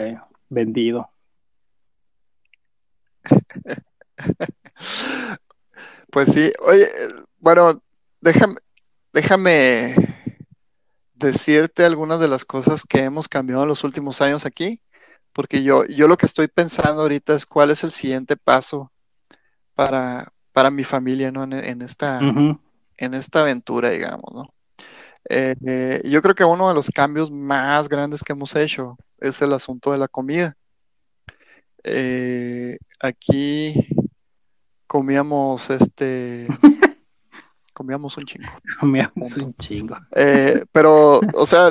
[0.50, 1.10] Vendido.
[6.12, 6.88] Pues sí, oye,
[7.40, 7.82] bueno,
[8.20, 8.56] déjame,
[9.14, 9.96] déjame
[11.14, 14.82] decirte algunas de las cosas que hemos cambiado en los últimos años aquí,
[15.32, 18.92] porque yo, yo lo que estoy pensando ahorita es cuál es el siguiente paso
[19.74, 21.44] para, para mi familia, ¿no?
[21.44, 22.20] En, en esta,
[22.98, 24.54] en esta aventura, digamos, ¿no?
[25.30, 29.42] Eh, eh, yo creo que uno de los cambios más grandes que hemos hecho es
[29.42, 30.58] el asunto de la comida.
[31.84, 33.88] Eh, aquí
[34.96, 36.48] comíamos este,
[37.74, 38.50] comíamos un chingo.
[38.78, 39.46] Comíamos Punto.
[39.46, 39.96] un chingo.
[40.14, 41.70] Eh, pero, o sea,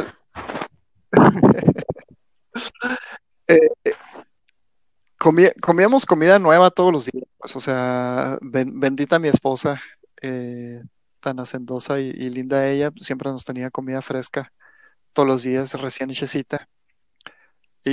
[3.46, 3.92] eh, eh,
[5.18, 7.26] comí- comíamos comida nueva todos los días.
[7.36, 9.82] pues, o sea, ben- bendita mi esposa,
[10.22, 10.80] eh,
[11.20, 14.50] tan hacendosa y, y linda ella, siempre nos tenía comida fresca
[15.12, 16.66] todos los días, recién hechecita
[17.84, 17.90] y,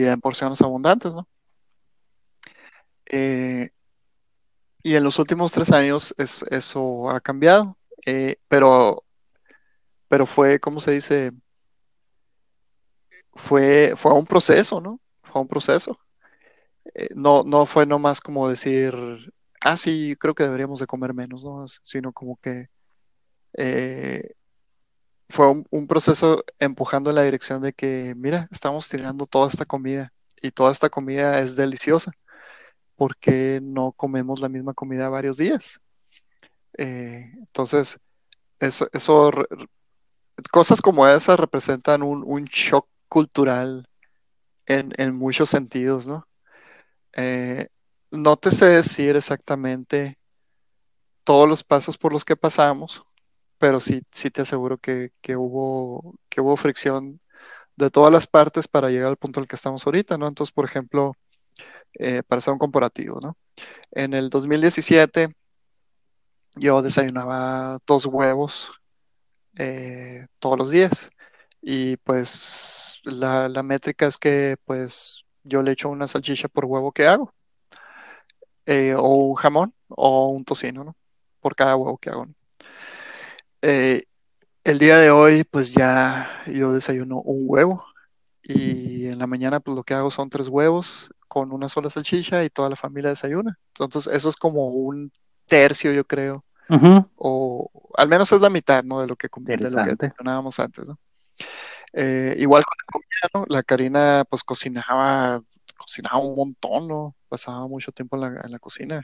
[0.00, 1.26] y en porciones abundantes, ¿no?
[3.10, 3.70] Eh,
[4.82, 7.76] y en los últimos tres años es- eso ha cambiado,
[8.06, 9.04] eh, pero,
[10.08, 11.32] pero fue, ¿cómo se dice?
[13.34, 15.00] Fue, fue un proceso, ¿no?
[15.22, 15.98] Fue un proceso.
[16.94, 18.94] Eh, no, no fue nomás como decir,
[19.60, 21.66] ah, sí, creo que deberíamos de comer menos, ¿no?
[21.82, 22.68] Sino como que
[23.54, 24.32] eh,
[25.28, 29.64] fue un, un, proceso empujando en la dirección de que, mira, estamos tirando toda esta
[29.66, 30.12] comida
[30.42, 32.12] y toda esta comida es deliciosa.
[32.98, 35.80] ¿Por qué no comemos la misma comida varios días?
[36.76, 38.00] Eh, entonces,
[38.58, 38.88] eso,
[40.50, 43.84] cosas como esas representan un, shock cultural
[44.66, 46.26] en, muchos sentidos, ¿no?
[47.12, 47.68] Eh,
[48.10, 50.18] no te sé decir exactamente
[51.22, 53.04] todos los pasos por los que pasamos,
[53.58, 57.20] pero sí, sí te aseguro que, que, hubo, que hubo fricción
[57.76, 60.26] de todas las partes para llegar al punto el que estamos ahorita, ¿no?
[60.26, 61.14] Entonces, por ejemplo,
[61.98, 63.36] eh, para hacer un comparativo, ¿no?
[63.90, 65.34] En el 2017
[66.56, 68.70] yo desayunaba dos huevos
[69.58, 71.10] eh, todos los días
[71.60, 76.92] y pues la, la, métrica es que pues yo le echo una salchicha por huevo
[76.92, 77.34] que hago
[78.66, 80.96] eh, o un jamón o un tocino, ¿no?
[81.40, 82.26] Por cada huevo que hago.
[83.62, 87.84] el día de hoy, pues ya yo desayuno un huevo
[88.48, 92.42] y en la mañana, pues lo que hago son tres huevos con una sola salchicha
[92.42, 93.58] y toda la familia desayuna.
[93.78, 95.12] Entonces, eso es como un
[95.46, 96.44] tercio, yo creo.
[96.70, 97.08] Uh -huh.
[97.16, 99.00] O al menos es la mitad, ¿no?
[99.00, 100.98] De lo que, de lo que desayunábamos antes, ¿no?
[101.92, 103.54] Eh, igual con la comida, ¿no?
[103.54, 105.42] La Karina, pues cocinaba,
[105.76, 107.14] cocinaba un montón, ¿no?
[107.28, 109.02] Pasaba mucho tiempo en la, en la cocina.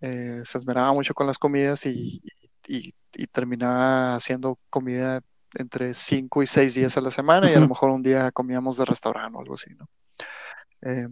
[0.00, 2.22] Eh, se esmeraba mucho con las comidas y,
[2.66, 5.20] y, y terminaba haciendo comida
[5.54, 7.52] entre 5 y 6 días a la semana uh -huh.
[7.52, 9.88] y a lo mejor un día comíamos de restaurante o algo así, ¿no?
[10.82, 11.08] Eh,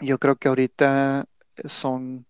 [0.00, 1.24] yo creo que ahorita
[1.64, 2.26] son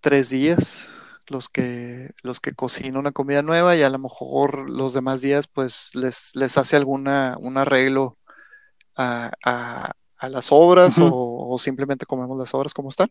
[0.00, 0.88] tres días
[1.28, 5.46] los que, los que cocino una comida nueva y a lo mejor los demás días
[5.46, 8.18] pues les, les hace alguna un arreglo
[8.96, 11.10] a, a, a las obras uh -huh.
[11.12, 13.10] o, o, simplemente comemos las obras como están.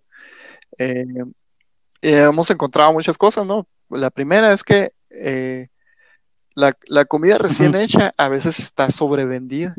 [0.78, 1.05] Eh,
[2.01, 3.68] hemos encontrado muchas cosas, ¿no?
[3.89, 5.68] La primera es que eh,
[6.62, 7.82] la, la, comida recién uh -huh.
[7.82, 9.74] hecha a veces está sobrevendida.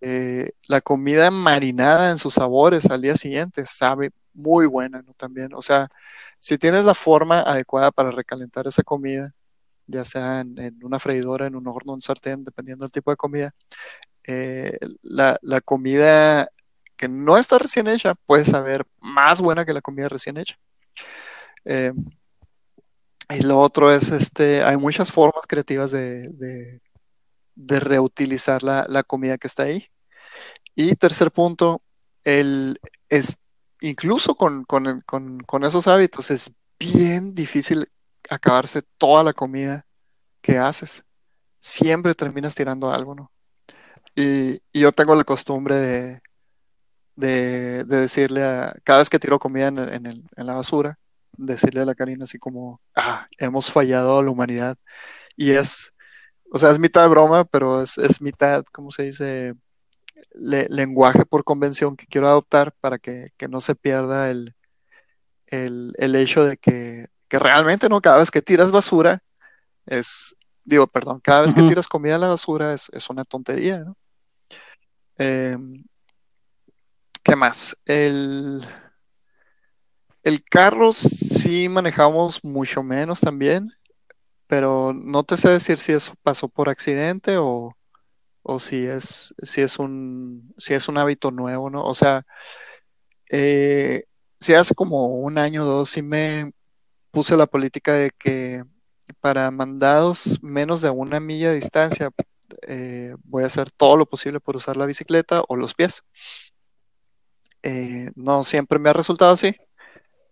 [0.00, 5.12] Eh, la comida marinada en sus sabores al día siguiente sabe muy buena, ¿no?
[5.14, 5.88] También, o sea,
[6.38, 9.32] si tienes la forma adecuada para recalentar esa comida,
[9.86, 13.10] ya sea en, en una freidora, en un horno, en un sartén, dependiendo del tipo
[13.10, 13.54] de comida,
[14.24, 16.48] eh, la, la, comida
[16.96, 20.56] que no está recién hecha puede saber más buena que la comida recién hecha.
[21.64, 21.92] Eh,
[23.28, 26.28] y lo otro es, este, hay muchas formas creativas de,
[27.54, 29.86] de, reutilizar la, la, comida que está ahí.
[30.74, 31.80] Y tercer punto,
[32.24, 33.38] el, es,
[33.80, 37.88] incluso con, con, con, con, esos hábitos es bien difícil
[38.30, 39.86] acabarse toda la comida
[40.40, 41.04] que haces.
[41.58, 43.32] Siempre terminas tirando algo, ¿no?
[44.14, 46.22] Y, y yo tengo la costumbre de,
[47.16, 50.98] de, de, decirle a, cada vez que tiro comida en, en, el, en la basura,
[51.38, 54.76] decirle a la Karina así como, ah, hemos fallado a la humanidad.
[55.36, 55.92] Y es,
[56.50, 59.54] o sea, es mitad broma, pero es, es mitad, ¿cómo se dice?
[60.34, 64.54] Le, lenguaje por convención que quiero adoptar para que, que no se pierda el,
[65.46, 68.00] el, el hecho de que, que, realmente, ¿no?
[68.00, 69.22] Cada vez que tiras basura,
[69.86, 71.62] es, digo, perdón, cada vez uh -huh.
[71.62, 73.96] que tiras comida a la basura es, es una tontería, ¿no?
[75.18, 75.58] Eh,
[77.22, 77.76] ¿Qué más?
[77.84, 78.64] El,
[80.26, 83.72] el carro sí manejamos mucho menos también
[84.46, 87.76] pero no te sé decir si eso pasó por accidente o,
[88.42, 91.84] o si es si es un si es un hábito nuevo, ¿no?
[91.84, 92.26] O sea,
[93.30, 94.04] eh,
[94.40, 96.52] si hace como un año o dos sí me
[97.10, 98.62] puse la política de que
[99.20, 102.10] para mandados menos de una milla de distancia
[102.68, 106.02] eh, voy a hacer todo lo posible por usar la bicicleta o los pies.
[107.62, 109.56] Eh, no siempre me ha resultado así,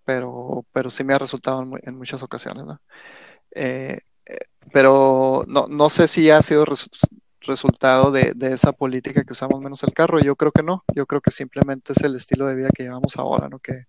[0.04, 2.80] pero, pero sí me ha resultado en, en muchas ocasiones, ¿no?
[3.52, 3.98] Eh,
[4.72, 6.88] pero no, no, sé si ha sido res,
[7.40, 10.18] resultado de, de, esa política que usamos menos el carro.
[10.20, 10.84] Yo creo que no.
[10.94, 13.58] Yo creo que simplemente es el estilo de vida que llevamos ahora, ¿no?
[13.58, 13.84] Que,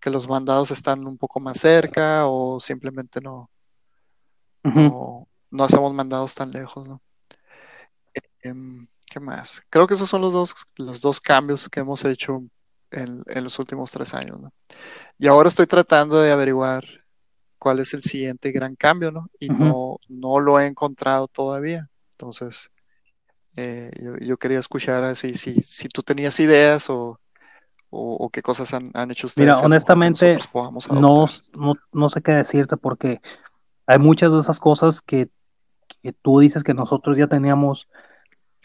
[0.00, 3.50] que los mandados están un poco más cerca o simplemente no,
[4.64, 4.90] uh -huh.
[4.90, 7.00] no, no, hacemos mandados tan lejos, ¿no?
[8.42, 8.54] Eh,
[9.10, 9.62] ¿Qué más?
[9.70, 12.42] Creo que esos son los dos, los dos cambios que hemos hecho
[12.94, 14.52] en, en los últimos tres años, ¿no?
[15.18, 16.84] Y ahora estoy tratando de averiguar
[17.58, 19.28] cuál es el siguiente gran cambio, ¿no?
[19.38, 19.58] Y uh -huh.
[19.58, 21.88] no, no lo he encontrado todavía.
[22.12, 22.70] Entonces,
[23.56, 27.20] eh, yo, yo, quería escuchar así, si, si tú tenías ideas o,
[27.90, 29.56] o, o qué cosas han, han, hecho ustedes.
[29.56, 30.36] Mira, honestamente,
[30.90, 33.20] no, no, no, sé qué decirte porque
[33.86, 35.30] hay muchas de esas cosas que,
[36.02, 37.88] que, tú dices que nosotros ya teníamos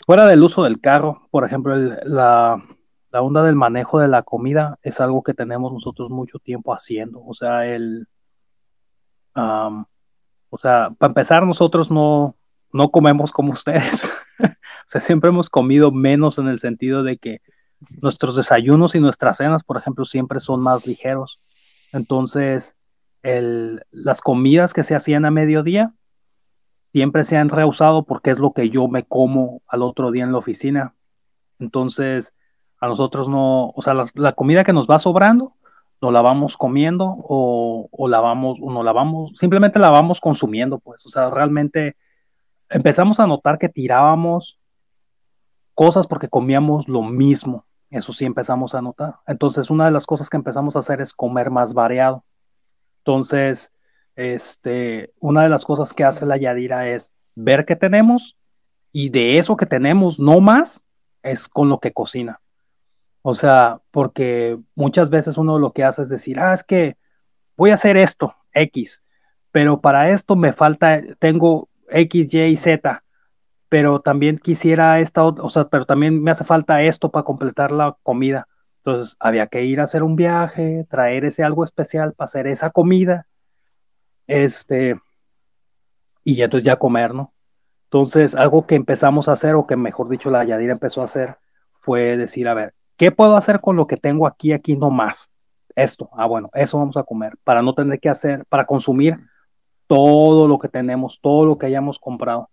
[0.06, 2.64] fuera del uso del carro, por ejemplo, el, la,
[3.12, 7.24] la onda del manejo de la comida es algo que tenemos nosotros mucho tiempo haciendo.
[7.26, 8.08] O sea, el,
[9.34, 9.86] am,
[10.50, 12.36] o sea, para empezar, nosotros no,
[12.72, 14.06] no comemos como ustedes.
[14.40, 17.42] o sea, siempre hemos comido menos en el sentido de que
[18.02, 21.40] nuestros desayunos y nuestras cenas, por ejemplo, siempre son más ligeros.
[21.92, 22.76] Entonces,
[23.24, 25.94] el, las comidas que se hacían a mediodía
[26.92, 30.32] siempre se han rehusado porque es lo que yo me como al otro día en
[30.32, 30.96] la oficina.
[31.60, 32.34] Entonces,
[32.80, 35.54] a nosotros no, o sea, la, comida que nos va sobrando,
[36.02, 40.22] nos la vamos comiendo o, o la vamos, o no la vamos, simplemente la vamos
[40.22, 41.98] consumiendo, pues, o sea, realmente
[42.70, 44.60] empezamos a notar que tirábamos
[45.74, 47.66] cosas porque comíamos lo mismo.
[47.90, 49.16] Eso sí empezamos a notar.
[49.26, 52.24] Entonces, una de las cosas que empezamos a hacer es comer más variado.
[53.00, 53.72] Entonces,
[54.16, 58.36] este, una de las cosas que hace la Yadira es ver qué tenemos
[58.92, 60.84] y de eso que tenemos, no más,
[61.24, 62.42] es con lo que cocina.
[63.30, 66.98] O sea, porque muchas veces uno lo que hace es decir, ah, es que
[67.56, 69.04] voy a hacer esto, X,
[69.52, 73.04] pero para esto me falta, tengo X, Y, Z,
[73.70, 77.96] pero también quisiera esta, o sea, pero también me hace falta esto para completar la
[78.02, 78.48] comida.
[78.78, 82.72] Entonces, había que ir a hacer un viaje, traer ese algo especial para hacer esa
[82.72, 83.28] comida,
[84.26, 85.00] este,
[86.24, 87.32] y entonces ya comer, ¿no?
[87.84, 91.38] Entonces, algo que empezamos a hacer, o que mejor dicho, la Yadira empezó a hacer,
[91.80, 95.32] fue decir, a ver, ¿qué puedo hacer con lo que tengo aquí, aquí no más?
[95.74, 99.16] Esto, ah, bueno, eso vamos a comer, para no tener que hacer, para consumir
[99.88, 102.50] todo lo que tenemos, todo lo que hayamos comprado.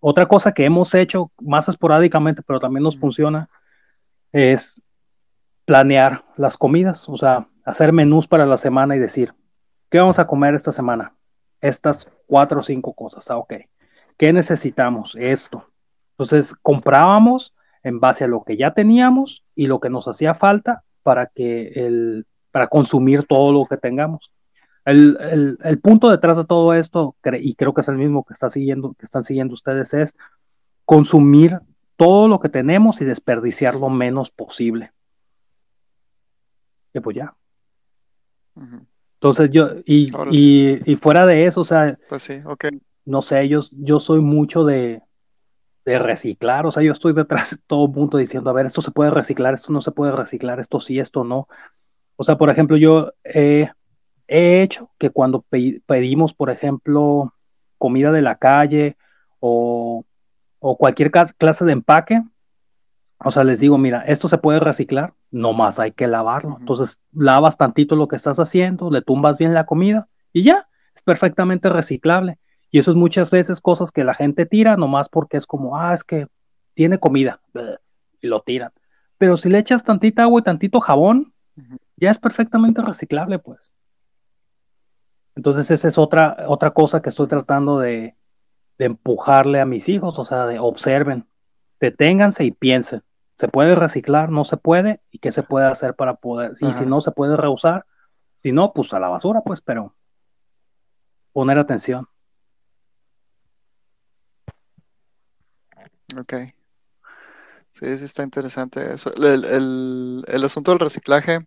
[0.00, 3.48] Otra cosa que hemos hecho más esporádicamente, pero también nos funciona,
[4.32, 4.82] es
[5.64, 9.32] planear las comidas, o sea, hacer menús para la semana y decir,
[9.88, 11.14] ¿qué vamos a comer esta semana?
[11.60, 13.54] Estas cuatro o cinco cosas, ah, ok.
[14.16, 15.16] ¿Qué necesitamos?
[15.16, 15.64] Esto.
[16.14, 20.82] Entonces, comprábamos en base a lo que ya teníamos y lo que nos hacía falta
[21.02, 24.32] para que el, para consumir todo lo que tengamos.
[24.84, 28.24] El, el, el punto detrás de todo esto, cre- y creo que es el mismo
[28.24, 30.16] que, está siguiendo, que están siguiendo ustedes, es
[30.84, 31.58] consumir
[31.96, 34.92] todo lo que tenemos y desperdiciar lo menos posible.
[36.92, 37.34] Y pues ya.
[38.56, 38.86] Ujú.
[39.14, 42.66] Entonces yo, y, y, y fuera de eso, o sea, Pues sí, ok.
[43.04, 45.02] no sé, yo, yo soy mucho de,
[45.84, 48.82] de reciclar, o sea, yo estoy detrás de todo el mundo diciendo, a ver, esto
[48.82, 51.48] se puede reciclar, esto no se puede reciclar, esto sí, esto no.
[52.16, 53.70] O sea, por ejemplo, yo eh,
[54.28, 57.34] he hecho que cuando pe- pedimos, por ejemplo,
[57.78, 58.96] comida de la calle
[59.40, 60.04] o,
[60.60, 62.22] o cualquier clase de empaque,
[63.22, 66.56] o sea, les digo, mira, esto se puede reciclar, nomás hay que lavarlo.
[66.58, 71.02] Entonces, lavas tantito lo que estás haciendo, le tumbas bien la comida y ya, es
[71.02, 72.38] perfectamente reciclable.
[72.70, 75.92] Y eso es muchas veces cosas que la gente tira nomás porque es como, ah,
[75.92, 76.28] es que
[76.74, 77.40] tiene comida,
[78.20, 78.72] y lo tiran.
[79.18, 81.32] Pero si le echas tantita agua y tantito jabón,
[81.96, 83.70] ya es perfectamente reciclable, pues.
[85.34, 88.14] Entonces, esa es otra, otra cosa que estoy tratando de,
[88.78, 91.26] de empujarle a mis hijos, o sea, de observen,
[91.80, 93.02] deténganse y piensen.
[93.36, 94.30] ¿Se puede reciclar?
[94.30, 95.00] ¿No se puede?
[95.10, 96.52] ¿Y qué se puede hacer para poder?
[96.60, 97.86] Y si no se puede reusar,
[98.36, 99.94] si no, pues a la basura, pues, pero
[101.32, 102.06] poner atención.
[106.18, 106.34] Ok.
[107.72, 109.12] Sí, sí está interesante eso.
[109.14, 111.40] El, el- el asunto del reciclaje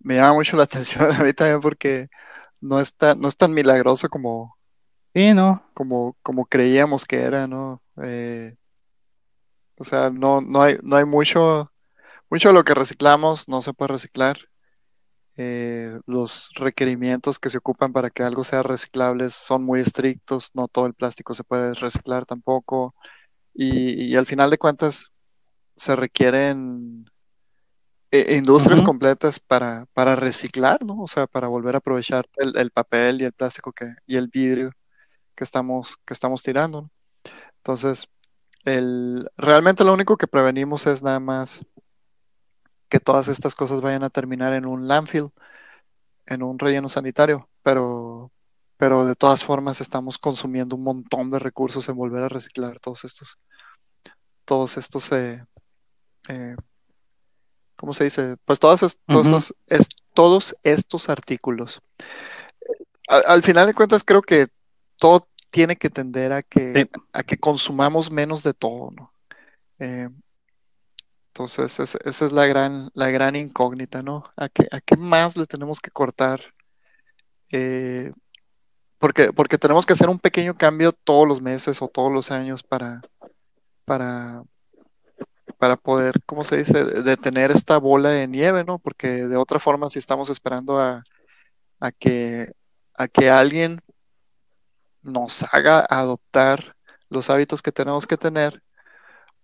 [0.00, 2.08] me llama mucho la atención a mí también porque
[2.60, 4.56] no es tan, no es tan milagroso como,
[5.14, 5.62] Sí, ¿no?
[5.74, 7.82] como, como creíamos que era, ¿no?
[8.02, 8.56] Eh,
[9.76, 11.72] o sea, no, no hay, no hay mucho,
[12.30, 14.38] mucho de lo que reciclamos no se puede reciclar.
[15.36, 20.68] Eh, los requerimientos que se ocupan para que algo sea reciclable son muy estrictos, no
[20.68, 22.94] todo el plástico se puede reciclar tampoco.
[23.54, 25.12] Y, y al final de cuentas
[25.76, 27.06] se requieren
[28.10, 31.00] eh, industrias completas para, para reciclar, ¿no?
[31.00, 34.28] O sea, para volver a aprovechar el, el papel y el plástico que, y el
[34.28, 34.70] vidrio
[35.34, 36.90] que estamos, que estamos tirando, ¿no?
[37.56, 38.08] Entonces,
[38.64, 41.64] el, realmente lo único que prevenimos es nada más
[42.88, 45.30] que todas estas cosas vayan a terminar en un landfill,
[46.26, 48.30] en un relleno sanitario, pero,
[48.82, 53.04] pero de todas formas estamos consumiendo un montón de recursos en volver a reciclar todos
[53.04, 53.38] estos,
[54.44, 55.44] todos estos, eh,
[56.28, 56.56] eh,
[57.76, 58.38] ¿cómo se dice?
[58.44, 61.80] Pues todas todos, es- todos estos artículos.
[63.06, 64.48] Al, al final de cuentas, creo que
[64.96, 67.00] todo tiene que tender a que, Sí.
[67.12, 69.12] a que consumamos menos de todo, ¿no?
[69.78, 70.08] Eh,
[71.28, 74.24] entonces, es- esa es la gran, la gran incógnita, ¿no?
[74.36, 76.52] ¿A qué, a qué más le tenemos que cortar?
[77.52, 78.10] Eh,
[79.02, 82.62] porque, porque tenemos que hacer un pequeño cambio todos los meses o todos los años
[82.62, 83.02] para,
[83.84, 84.44] para,
[85.58, 88.78] para poder, ¿cómo se dice?, detener esta bola de nieve, ¿no?
[88.78, 91.02] Porque de otra forma, si estamos esperando a,
[91.80, 92.52] a que,
[92.94, 93.80] a que alguien
[95.02, 96.76] nos haga adoptar
[97.10, 98.62] los hábitos que tenemos que tener,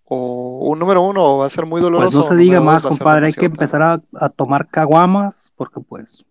[0.04, 2.20] o un número uno va a ser muy Pues doloroso.
[2.20, 3.26] no se diga más, compadre.
[3.26, 6.24] Hay que empezar a, a tomar caguamas porque pues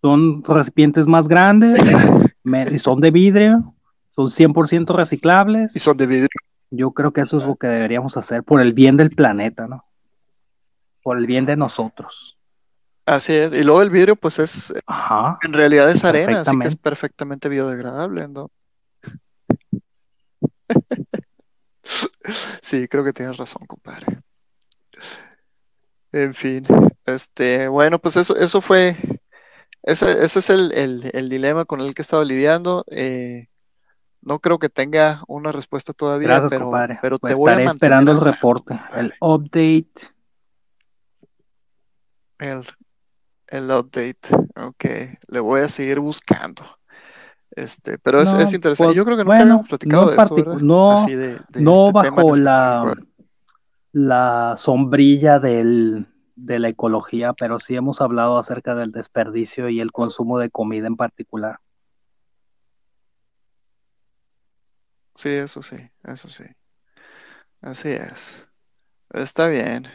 [0.00, 1.78] son recipientes más grandes
[2.44, 3.74] me- y son de vidrio,
[4.14, 5.74] son 100% reciclables.
[5.74, 6.28] Y son de vidrio.
[6.70, 9.84] Yo creo que eso es lo que deberíamos hacer por el bien del planeta, ¿no?
[11.02, 12.36] Por el bien de nosotros.
[13.06, 13.54] Así es.
[13.54, 15.38] Y luego el vidrio, pues es, Ajá.
[15.42, 16.82] en realidad es arena, así que es Perfectamente.
[16.82, 18.50] perfectamente biodegradable, ¿no?
[22.60, 24.18] Sí, creo que tienes razón, compadre.
[26.12, 26.64] En fin,
[27.06, 28.96] este, bueno, pues eso, eso fue,
[29.90, 32.84] ese, ese es el, el- el dilema con el que he estado lidiando.
[32.90, 33.46] Eh,
[34.20, 36.98] no creo que tenga una respuesta todavía, Gracias, pero, compadre.
[37.00, 39.92] pero Pues te voy a mantener esperando el reporte, el update.
[42.38, 42.62] El,
[43.48, 44.18] el update,
[44.56, 44.84] ok,
[45.28, 46.62] le voy a seguir buscando.
[47.50, 48.88] Este, pero es, No, es interesante.
[48.88, 50.54] pues, Yo creo que nunca bueno, habíamos platicado no de esto, ¿verdad?
[50.60, 52.94] no- Así de, de no este bajo la,
[53.92, 56.06] la sombrilla del,
[56.38, 60.86] de la ecología, pero sí hemos hablado acerca del desperdicio y el consumo de comida
[60.86, 61.58] en particular.
[65.14, 66.44] Sí, eso sí, eso sí.
[67.60, 68.48] Así es.
[69.10, 69.88] Está bien.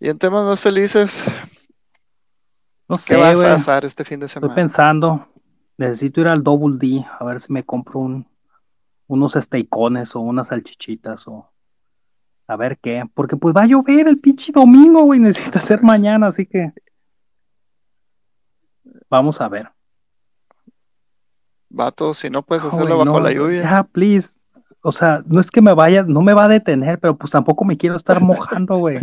[0.00, 1.26] Y en temas más felices,
[2.88, 4.54] No ¿qué vas a hacer este fin de estoy semana?
[4.54, 5.28] pensando,
[5.78, 8.26] necesito ir al Double D a ver si me compro un,
[9.06, 11.50] unos steakones o unas salchichitas o
[12.48, 16.28] a ver qué, porque pues va a llover el pinche domingo, güey, necesita ser mañana,
[16.28, 16.72] así que
[19.10, 19.70] vamos a ver.
[21.70, 23.62] Vato, si no puedes No, hacerlo bajo no, la lluvia.
[23.62, 24.30] Ya, please.
[24.80, 27.64] O sea, no es que me vaya, no me va a detener, pero pues tampoco
[27.66, 28.98] me quiero estar mojando, güey.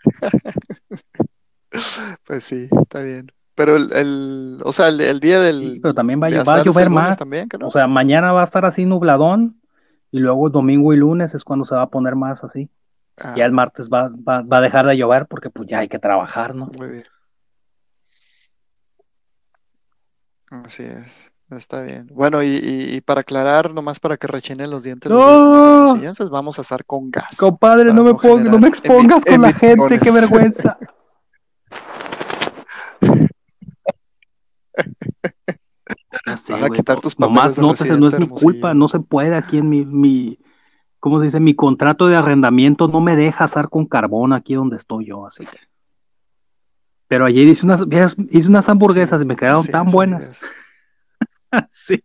[2.24, 3.30] Pues sí, está bien.
[3.54, 6.54] Pero el, el- o sea, el, el día del Sí, pero también va, a- va
[6.60, 7.16] a llover más.
[7.16, 7.68] también, ¿que no?
[7.68, 9.60] O sea, mañana va a estar así nubladón
[10.10, 12.68] y luego domingo y lunes es cuando se va a poner más así.
[13.18, 15.88] Ah, Ya el martes va, va, va a dejar de llover porque pues ya hay
[15.88, 16.70] que trabajar, ¿no?
[16.78, 17.04] muy bien.
[20.50, 21.30] Así es.
[21.50, 22.08] Está bien.
[22.12, 25.96] Bueno, y, y- y para aclarar, nomás para que rechinen los dientes ¡No!
[25.96, 27.38] los vamos a asar con gas.
[27.38, 30.78] Compadre, no me no no me expongas con la gente, qué vergüenza.
[36.36, 39.00] Sé, Van a quitar tus nomás papeles de nótese, no es mi culpa, no se
[39.00, 40.38] puede aquí en mi, mi,
[41.00, 41.40] ¿cómo se dice?
[41.40, 45.44] Mi contrato de arrendamiento no me deja asar con carbón aquí donde estoy yo, así
[45.44, 45.58] que.
[47.06, 47.84] Pero ayer hice unas,
[48.30, 50.46] hice unas hamburguesas Sí, y me quedaron tan buenas.
[51.70, 52.04] Sí.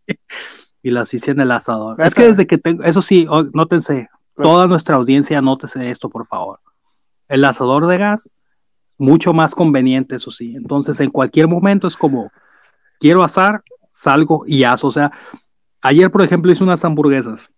[0.82, 1.98] Y las hice en el asador.
[1.98, 2.08] Neta.
[2.08, 6.10] Es que desde que tengo, eso sí, oh, nótense, Las- toda nuestra audiencia, nótese esto,
[6.10, 6.62] por favor.
[7.28, 8.30] El asador de gas,
[8.98, 10.56] mucho más conveniente, eso sí.
[10.56, 12.32] Entonces, en cualquier momento es como,
[13.02, 13.64] quiero asar,
[13.94, 14.88] salgo y aso.
[14.88, 15.12] O sea,
[15.82, 17.54] ayer, por ejemplo, hice unas hamburguesas.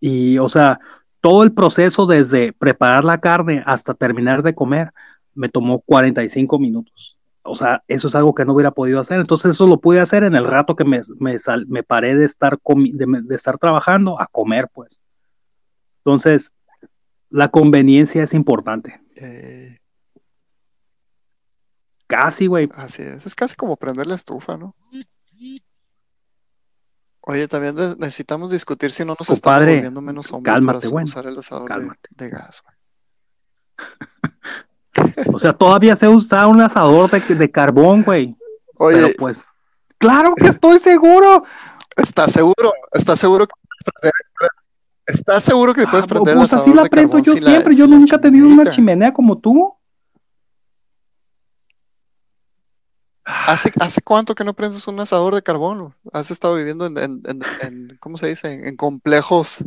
[0.00, 0.78] Y, o sea,
[1.20, 4.92] todo el proceso desde preparar la carne hasta terminar de comer
[5.34, 7.16] me tomó 45 minutos.
[7.42, 9.20] O sea, eso es algo que no hubiera podido hacer.
[9.20, 12.26] Entonces, eso lo pude hacer en el rato que me, me, sal- me paré de
[12.26, 15.00] estar, de, de estar trabajando a comer, pues.
[16.04, 16.52] Entonces,
[17.30, 19.00] la conveniencia es importante.
[19.16, 19.78] Eh,
[22.06, 22.68] Casi, güey.
[22.74, 23.24] así es.
[23.26, 24.74] Es casi como prender la estufa, ¿no?
[27.22, 31.26] Oye, también necesitamos discutir si no nos estamos volviendo menos hombres cálmate, para bueno, usar
[31.26, 32.08] el asador de, cálmate.
[32.10, 32.62] de gas.
[32.64, 32.76] güey.
[35.32, 38.36] O sea, todavía sé usar un asador de, de carbón, güey.
[38.76, 39.36] Oye, Pero pues,
[39.98, 41.44] claro que estoy seguro.
[41.96, 42.72] ¿estás seguro?
[42.92, 44.50] ¿Estás seguro que puedes prender-
[45.06, 47.34] ¿Estás seguro que puedes Ah, prender el pues así asador la de prendo carbón yo
[47.40, 47.76] la- siempre.
[47.76, 49.74] Yo la nunca he tenido una chimenea como tú.
[53.46, 55.94] ¿Hace, ¿Hace cuánto que no prendes un asador de carbón?
[56.12, 58.68] ¿Has estado viviendo en, en- en- en- ¿cómo se dice?
[58.68, 59.64] En, complejos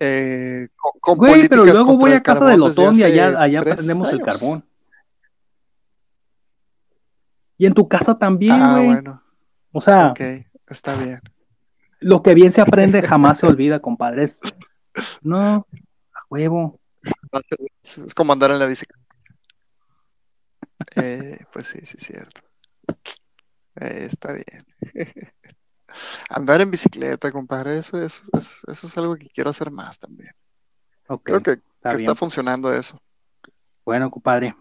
[0.00, 4.10] eh, con, con Güey, pero luego voy a casa del Otón y allá, allá prendemos
[4.12, 4.64] el carbón.
[7.56, 8.86] Y en tu casa también, Ah, güey.
[8.86, 9.22] bueno,
[9.72, 10.20] O sea, ok,
[10.68, 11.20] está bien.
[12.00, 14.24] lo que bien se aprende jamás se olvida, compadre.
[14.24, 14.38] Es-
[15.22, 15.66] No,
[16.14, 16.80] a huevo.
[17.82, 19.04] Es, es como andar en la bicicleta.
[20.96, 22.40] Eh, pues sí, sí, es cierto.
[23.80, 24.44] Eh, está bien.
[26.28, 30.30] Andar en bicicleta, compadre, eso, eso, eso, eso es algo que quiero hacer más también.
[31.22, 32.00] Creo que, está que bien.
[32.00, 33.00] está funcionando eso.
[33.84, 34.54] Bueno, compadre.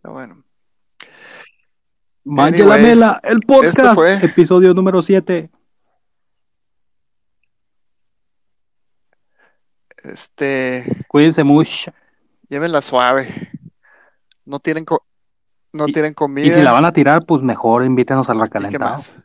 [0.00, 0.42] Pero bueno,
[2.24, 5.50] Manje la Anyways, mela, el podcast, fue- episodio número 7.
[10.04, 11.92] Este, Cuídense mucho.
[12.48, 13.50] llévenla suave.
[14.44, 15.04] No tienen, co-
[15.76, 16.56] no Y- tienen Y comida.
[16.56, 18.90] si la van a tirar, pues mejor invítenos al ¿Y qué recalentado.
[18.90, 19.18] más?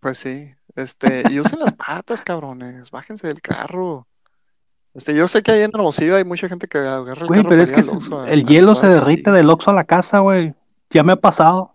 [0.00, 4.06] Pues sí, este, y usen las patas, cabrones, bájense del carro.
[4.92, 7.48] Este, yo sé que ahí en Hermosillo hay mucha gente que agarra el Güey, carro
[7.50, 10.18] pero es que Oxxo a- el a hielo se derrite del Oxxo a la casa,
[10.20, 10.54] güey.
[10.90, 11.74] Ya me ha pasado.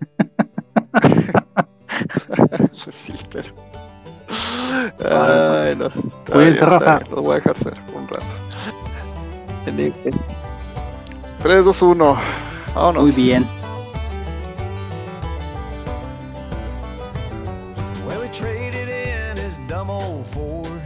[2.84, 3.52] Pues sí, pero.
[5.00, 5.88] Ay, no.
[6.38, 6.56] Bien,
[7.10, 8.24] Lo voy a dejar ser un rato.
[9.68, 9.94] En-
[11.40, 12.16] 3, 2, 1.
[12.74, 13.02] Vámonos.
[13.02, 13.46] Muy bien.
[18.06, 20.80] Well, he traded in his dumb old Ford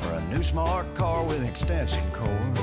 [0.00, 2.58] for a new smart car with an extension cord.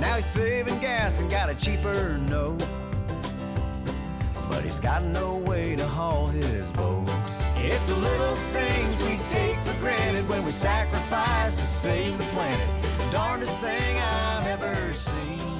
[0.00, 2.64] Now he's saving gas and got a cheaper note.
[4.48, 7.08] But he's got no way to haul his boat.
[7.64, 12.68] It's the little things we take for granted when we sacrifice to save the planet.
[13.12, 15.51] Darndest thing I've ever seen.